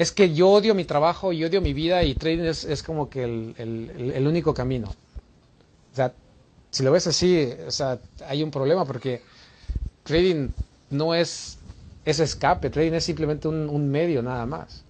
es 0.00 0.12
que 0.12 0.32
yo 0.32 0.48
odio 0.48 0.74
mi 0.74 0.86
trabajo 0.86 1.30
y 1.30 1.44
odio 1.44 1.60
mi 1.60 1.74
vida 1.74 2.02
y 2.04 2.14
trading 2.14 2.44
es, 2.44 2.82
como 2.82 3.10
que 3.10 3.22
el, 3.22 4.26
único 4.26 4.54
camino. 4.54 4.88
O 4.88 5.94
sea, 5.94 6.14
si 6.70 6.82
lo 6.82 6.90
ves 6.90 7.06
así, 7.06 7.52
o 7.66 7.70
sea, 7.70 7.98
hay 8.26 8.42
un 8.42 8.50
problema 8.50 8.86
porque 8.86 9.20
trading 10.04 10.48
no 10.88 11.14
es 11.14 11.58
ese 12.06 12.24
escape, 12.24 12.70
trading 12.70 12.94
es 12.94 13.04
simplemente 13.04 13.46
un, 13.46 13.90
medio 13.90 14.22
nada 14.22 14.46
más. 14.46 14.84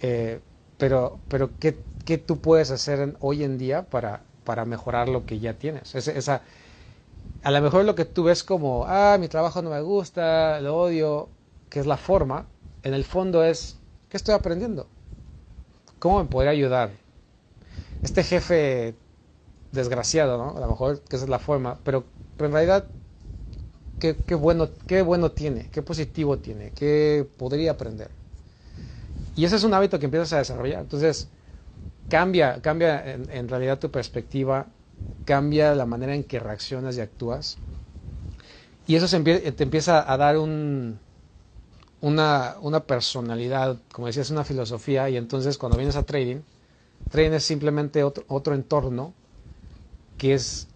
Eh, 0.00 0.38
pero, 0.78 1.18
pero 1.26 1.50
¿qué, 1.58 1.76
¿qué, 2.04 2.16
tú 2.16 2.38
puedes 2.38 2.70
hacer 2.70 3.16
hoy 3.18 3.42
en 3.42 3.58
día 3.58 3.82
para, 3.82 4.22
para 4.44 4.64
mejorar 4.64 5.08
lo 5.08 5.26
que 5.26 5.40
ya 5.40 5.54
tienes? 5.54 5.92
A 7.42 7.50
lo 7.50 7.60
mejor 7.60 7.84
lo 7.84 7.96
que 7.96 8.04
tú 8.04 8.22
ves 8.22 8.44
como, 8.44 8.84
ah, 8.86 9.16
mi 9.18 9.26
trabajo 9.26 9.60
no 9.60 9.70
me 9.70 9.80
gusta, 9.80 10.60
lo 10.60 10.76
odio, 10.76 11.28
que 11.68 11.80
es 11.80 11.86
la 11.86 11.96
forma, 11.96 12.46
en 12.84 12.94
el 12.94 13.04
fondo 13.04 13.42
es, 13.42 13.79
¿qué 14.10 14.16
estoy 14.16 14.34
aprendiendo? 14.34 14.86
¿Cómo 15.98 16.22
me 16.22 16.28
podría 16.28 16.50
ayudar? 16.50 16.90
Este 18.02 18.22
jefe 18.22 18.94
desgraciado, 19.70 20.36
¿no? 20.36 20.56
A 20.56 20.60
lo 20.60 20.68
mejor 20.68 21.00
que 21.02 21.16
esa 21.16 21.24
es 21.24 21.30
la 21.30 21.38
forma, 21.38 21.78
pero, 21.84 22.04
en 22.38 22.52
realidad, 22.52 22.86
¿qué, 23.98 24.16
¿qué, 24.26 24.34
bueno, 24.34 24.68
¿qué 24.86 25.02
bueno 25.02 25.30
tiene? 25.30 25.68
¿Qué 25.70 25.82
positivo 25.82 26.38
tiene? 26.38 26.72
¿Qué 26.72 27.26
podría 27.36 27.72
aprender? 27.72 28.10
Y 29.36 29.44
ese 29.44 29.56
es 29.56 29.64
un 29.64 29.74
hábito 29.74 29.98
que 29.98 30.06
empiezas 30.06 30.32
a 30.32 30.38
desarrollar. 30.38 30.80
Entonces, 30.80 31.28
cambia, 32.08 32.60
cambia 32.60 33.12
en, 33.12 33.48
realidad 33.48 33.78
tu 33.78 33.90
perspectiva, 33.90 34.66
cambia 35.24 35.74
la 35.74 35.86
manera 35.86 36.14
en 36.14 36.24
que 36.24 36.40
reaccionas 36.40 36.96
y 36.96 37.00
actúas. 37.00 37.58
Y 38.86 38.96
eso 38.96 39.06
te 39.22 39.62
empieza 39.62 40.10
a 40.10 40.16
dar 40.16 40.36
un, 40.36 40.98
una, 42.00 42.56
una, 42.60 42.80
personalidad, 42.80 43.76
como 43.92 44.06
decías, 44.06 44.30
una 44.30 44.44
filosofía. 44.44 45.08
Y 45.10 45.16
entonces 45.16 45.58
cuando 45.58 45.76
vienes 45.76 45.96
a 45.96 46.02
trading, 46.02 46.40
trading 47.10 47.32
es 47.32 47.44
simplemente 47.44 48.04
otro, 48.04 48.24
otro 48.28 48.54
entorno 48.54 49.12
que 50.16 50.34
es 50.34 50.68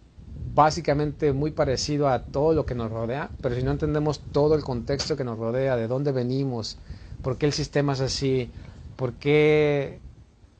básicamente 0.54 1.32
muy 1.32 1.50
parecido 1.50 2.08
a 2.08 2.18
todo 2.18 2.52
lo 2.54 2.66
que 2.66 2.74
nos 2.74 2.90
rodea, 2.90 3.30
pero 3.40 3.54
si 3.54 3.62
no 3.62 3.70
entendemos 3.70 4.20
todo 4.32 4.54
el 4.54 4.62
contexto 4.62 5.16
que 5.16 5.24
nos 5.24 5.38
rodea, 5.38 5.76
de 5.76 5.86
dónde 5.86 6.12
venimos, 6.12 6.78
por 7.22 7.36
qué 7.36 7.46
el 7.46 7.52
sistema 7.52 7.92
es 7.92 8.00
así, 8.00 8.50
por 8.96 9.12
qué 9.14 10.00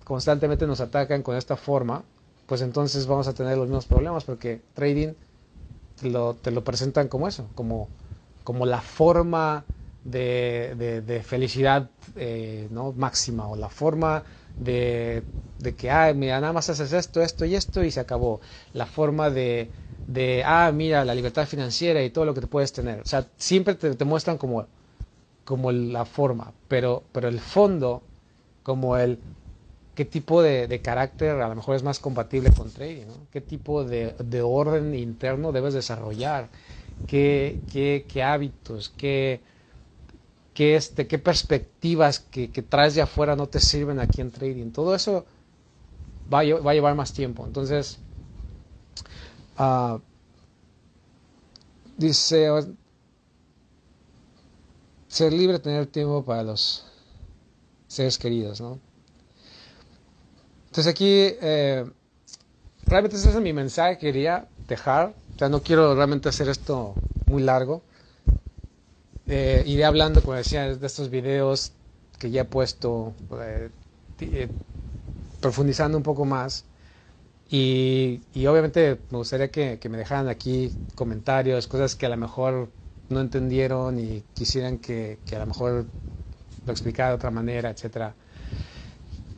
constantemente 0.05 0.67
nos 0.67 0.81
atacan 0.81 1.23
con 1.23 1.37
esta 1.37 1.57
forma, 1.57 2.03
pues 2.47 2.61
entonces 2.61 3.07
vamos 3.07 3.29
a 3.29 3.35
tener 3.35 3.57
los 3.57 3.69
mismos 3.69 3.87
problemas 3.87 4.25
porque 4.25 4.61
trading 4.75 5.15
te 6.01 6.11
lo, 6.11 6.35
te 6.35 6.51
lo 6.51 6.65
presentan 6.65 7.09
como 7.09 7.29
eso, 7.29 7.49
como, 7.55 7.89
como 8.43 8.67
la 8.67 8.81
forma 8.81 9.65
de, 10.05 11.03
de, 11.05 11.23
felicidad 11.23 11.91
eh, 12.15 12.69
¿no? 12.71 12.93
máxima 12.93 13.49
o 13.49 13.57
la 13.57 13.69
forma 13.69 14.23
de, 14.59 15.25
de 15.59 15.75
que, 15.75 15.91
ah, 15.91 16.13
mira, 16.15 16.41
nada 16.41 16.53
más 16.53 16.69
haces 16.71 16.93
esto, 16.93 17.23
esto 17.23 17.45
y 17.45 17.55
esto 17.55 17.83
y 17.83 17.91
se 17.91 18.01
acabó. 18.01 18.41
La 18.73 18.87
forma 18.87 19.31
de, 19.31 19.71
de, 20.07 20.43
ah, 20.45 20.71
mira, 20.73 21.05
la 21.05 21.15
libertad 21.15 21.47
financiera 21.47 22.03
y 22.03 22.11
todo 22.11 22.25
lo 22.25 22.35
que 22.35 22.43
te 22.43 22.47
puedes 22.47 22.73
tener. 22.73 23.01
O 23.01 23.07
sea, 23.07 23.27
siempre 23.37 23.75
te, 23.75 23.95
te 23.95 24.05
muestran 24.05 24.39
como, 24.39 24.67
como 25.45 25.73
la 25.73 26.05
forma, 26.05 26.53
pero, 26.69 27.05
pero 27.13 27.29
el 27.29 27.41
fondo, 27.41 28.03
como 28.63 28.97
el 28.97 29.19
qué 29.95 30.05
tipo 30.05 30.43
de, 30.43 30.81
carácter 30.83 31.41
a 31.41 31.49
lo 31.49 31.55
mejor 31.55 31.77
es 31.77 31.83
más 31.83 32.01
compatible 32.01 32.51
con 32.51 32.71
trading, 32.71 33.07
qué 33.31 33.41
tipo 33.41 33.85
de, 33.85 34.15
de, 34.19 34.43
orden 34.43 34.95
interno 34.95 35.53
debes 35.53 35.75
desarrollar, 35.75 36.49
qué, 37.07 37.61
qué, 37.71 38.07
qué 38.09 38.23
hábitos, 38.23 38.89
qué, 38.97 39.41
qué, 40.55 40.77
este, 40.77 41.07
qué 41.07 41.19
perspectivas 41.19 42.21
que, 42.21 42.51
que, 42.51 42.63
traes 42.63 42.95
de 42.95 43.03
afuera 43.03 43.37
no 43.37 43.49
te 43.49 43.61
sirven 43.61 43.99
aquí 43.99 44.21
en 44.21 44.31
trading. 44.31 44.71
Todo 44.71 44.95
eso 44.95 45.27
va 46.33 46.41
a, 46.41 46.45
va 46.61 46.71
a 46.71 46.75
llevar 46.75 46.95
más 46.95 47.13
tiempo. 47.13 47.45
Entonces, 47.47 47.99
uh, 49.59 49.99
dice, 51.97 52.49
ser 55.09 55.33
libre, 55.33 55.59
tener 55.59 55.87
tiempo 55.87 56.25
para 56.25 56.43
los 56.43 56.87
seres 57.89 58.19
queridos, 58.19 58.61
¿no? 58.61 58.79
Entonces 60.67 60.91
aquí, 60.91 61.07
eh, 61.07 61.89
realmente 62.85 63.17
ese 63.17 63.31
es 63.31 63.37
mi 63.37 63.53
mensaje 63.53 63.97
que 63.97 64.07
quería 64.07 64.49
dejar. 64.67 65.15
O 65.35 65.39
sea, 65.39 65.49
no 65.49 65.63
quiero 65.63 65.95
realmente 65.95 66.29
hacer 66.29 66.49
esto 66.49 66.95
muy 67.27 67.43
largo. 67.43 67.83
Eh, 69.27 69.63
iré 69.67 69.85
hablando, 69.85 70.23
como 70.23 70.37
decía, 70.37 70.75
de 70.75 70.87
estos 70.87 71.11
videos 71.11 71.73
que 72.19 72.31
ya 72.31 72.43
he 72.43 72.45
puesto, 72.45 73.15
eh, 73.41 73.71
eh, 74.21 74.49
profundizando 75.41 75.97
un 75.97 76.05
poco 76.05 76.25
más. 76.25 76.65
Y, 77.51 78.21
y 78.33 78.47
obviamente 78.47 79.01
me 79.11 79.19
gustaría 79.19 79.51
que, 79.51 79.79
que, 79.79 79.89
me 79.89 79.99
dejaran 79.99 80.29
aquí 80.29 80.73
comentarios, 80.95 81.67
cosas 81.67 81.95
que 81.95 82.07
a 82.07 82.09
lo 82.09 82.17
mejor 82.17 82.69
no 83.09 83.21
entendieron 83.21 83.99
y 83.99 84.23
quisieran 84.35 84.79
que, 84.79 85.19
que 85.27 85.37
a 85.37 85.41
lo 85.41 85.47
mejor 85.47 85.87
lo 86.67 86.73
explicara 86.73 87.11
de 87.11 87.15
otra 87.17 87.31
manera, 87.31 87.71
etcétera. 87.71 88.15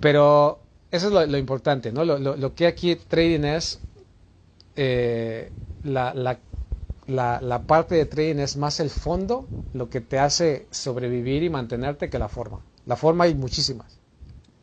Pero 0.01 0.61
eso 0.91 1.09
es 1.09 1.13
lo, 1.13 1.27
lo 1.27 1.39
importante, 1.39 1.93
¿no? 1.93 2.05
Lo, 2.05 2.19
lo, 2.19 2.37
lo, 2.37 2.55
que 2.55 2.67
aquí 2.67 2.97
trading 2.97 3.45
es 3.45 3.81
eh, 4.77 5.51
la, 5.83 6.15
la, 6.15 6.39
la, 7.07 7.41
la, 7.41 7.63
parte 7.63 7.95
de 7.95 8.07
trading 8.07 8.41
es 8.41 8.57
más 8.57 8.81
el 8.81 8.91
fondo, 8.91 9.47
lo 9.73 9.89
que 9.89 10.01
te 10.01 10.19
hace 10.19 10.67
sobrevivir 10.71 11.43
y 11.43 11.51
mantenerte 11.51 12.11
que 12.11 12.19
la 12.19 12.29
forma. 12.29 12.61
La 12.87 12.97
forma 12.97 13.25
hay 13.25 13.35
muchísimas. 13.35 13.99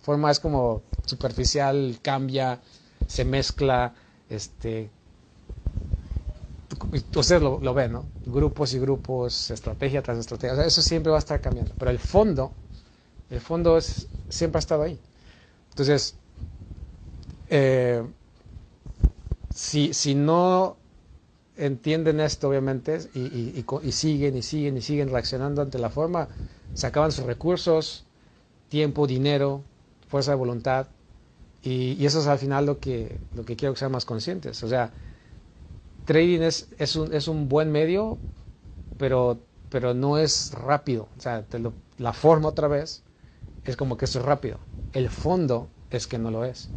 Forma 0.01 0.31
es 0.31 0.39
como 0.39 0.81
superficial, 1.05 1.99
cambia, 2.01 2.59
se 3.07 3.23
mezcla, 3.25 3.93
este, 4.29 4.89
ustedes 7.15 7.41
lo, 7.41 7.59
lo, 7.59 7.73
ven, 7.73 7.93
¿no? 7.93 8.05
Grupos 8.25 8.73
y 8.73 8.79
grupos, 8.79 9.51
estrategia 9.51 10.01
tras 10.01 10.17
estrategia, 10.17 10.65
eso 10.65 10.81
siempre 10.81 11.11
va 11.11 11.17
a 11.17 11.19
estar 11.19 11.39
cambiando, 11.41 11.73
pero 11.77 11.91
el 11.91 11.99
fondo, 11.99 12.51
el 13.29 13.39
fondo 13.39 13.77
es, 13.77 14.07
siempre 14.29 14.57
ha 14.57 14.59
estado 14.59 14.83
ahí. 14.83 14.99
Entonces, 15.69 16.15
eh, 17.49 18.03
si, 19.53 19.93
si 19.93 20.15
no 20.15 20.77
entienden 21.55 22.19
esto, 22.19 22.49
obviamente, 22.49 22.99
y, 23.13 23.91
siguen 23.91 24.37
y 24.37 24.41
siguen 24.41 24.77
y 24.77 24.81
siguen 24.81 25.09
reaccionando 25.09 25.61
ante 25.61 25.79
la 25.79 25.89
forma, 25.89 26.29
se 26.73 26.87
acaban 26.87 27.11
sus 27.11 27.25
recursos, 27.25 28.05
tiempo, 28.69 29.07
dinero, 29.07 29.61
fuerza 30.07 30.31
de 30.31 30.37
voluntad, 30.37 30.87
y, 31.61 32.05
eso 32.05 32.19
es 32.19 32.27
al 32.27 32.39
final 32.39 32.65
lo 32.65 32.79
que, 32.79 33.19
lo 33.33 33.45
que 33.45 33.55
quiero 33.55 33.73
que 33.73 33.79
sean 33.79 33.91
más 33.91 34.05
conscientes. 34.05 34.63
O 34.63 34.67
sea, 34.67 34.91
trading 36.05 36.41
es, 36.41 36.67
es, 36.77 36.95
un, 36.95 37.13
es 37.13 37.27
un 37.27 37.47
buen 37.49 37.71
medio, 37.71 38.17
pero, 38.97 39.39
pero 39.69 39.93
no 39.93 40.17
es 40.17 40.51
rápido. 40.53 41.07
O 41.17 41.21
sea, 41.21 41.45
la 41.97 42.13
forma 42.13 42.49
otra 42.49 42.67
vez 42.67 43.03
es 43.65 43.77
como 43.77 43.97
que 43.97 44.05
eso 44.05 44.19
es 44.19 44.25
rápido. 44.25 44.59
El 44.91 45.09
fondo 45.09 45.69
es 45.89 46.07
que 46.07 46.17
no 46.17 46.31
lo 46.31 46.45
es. 46.45 46.69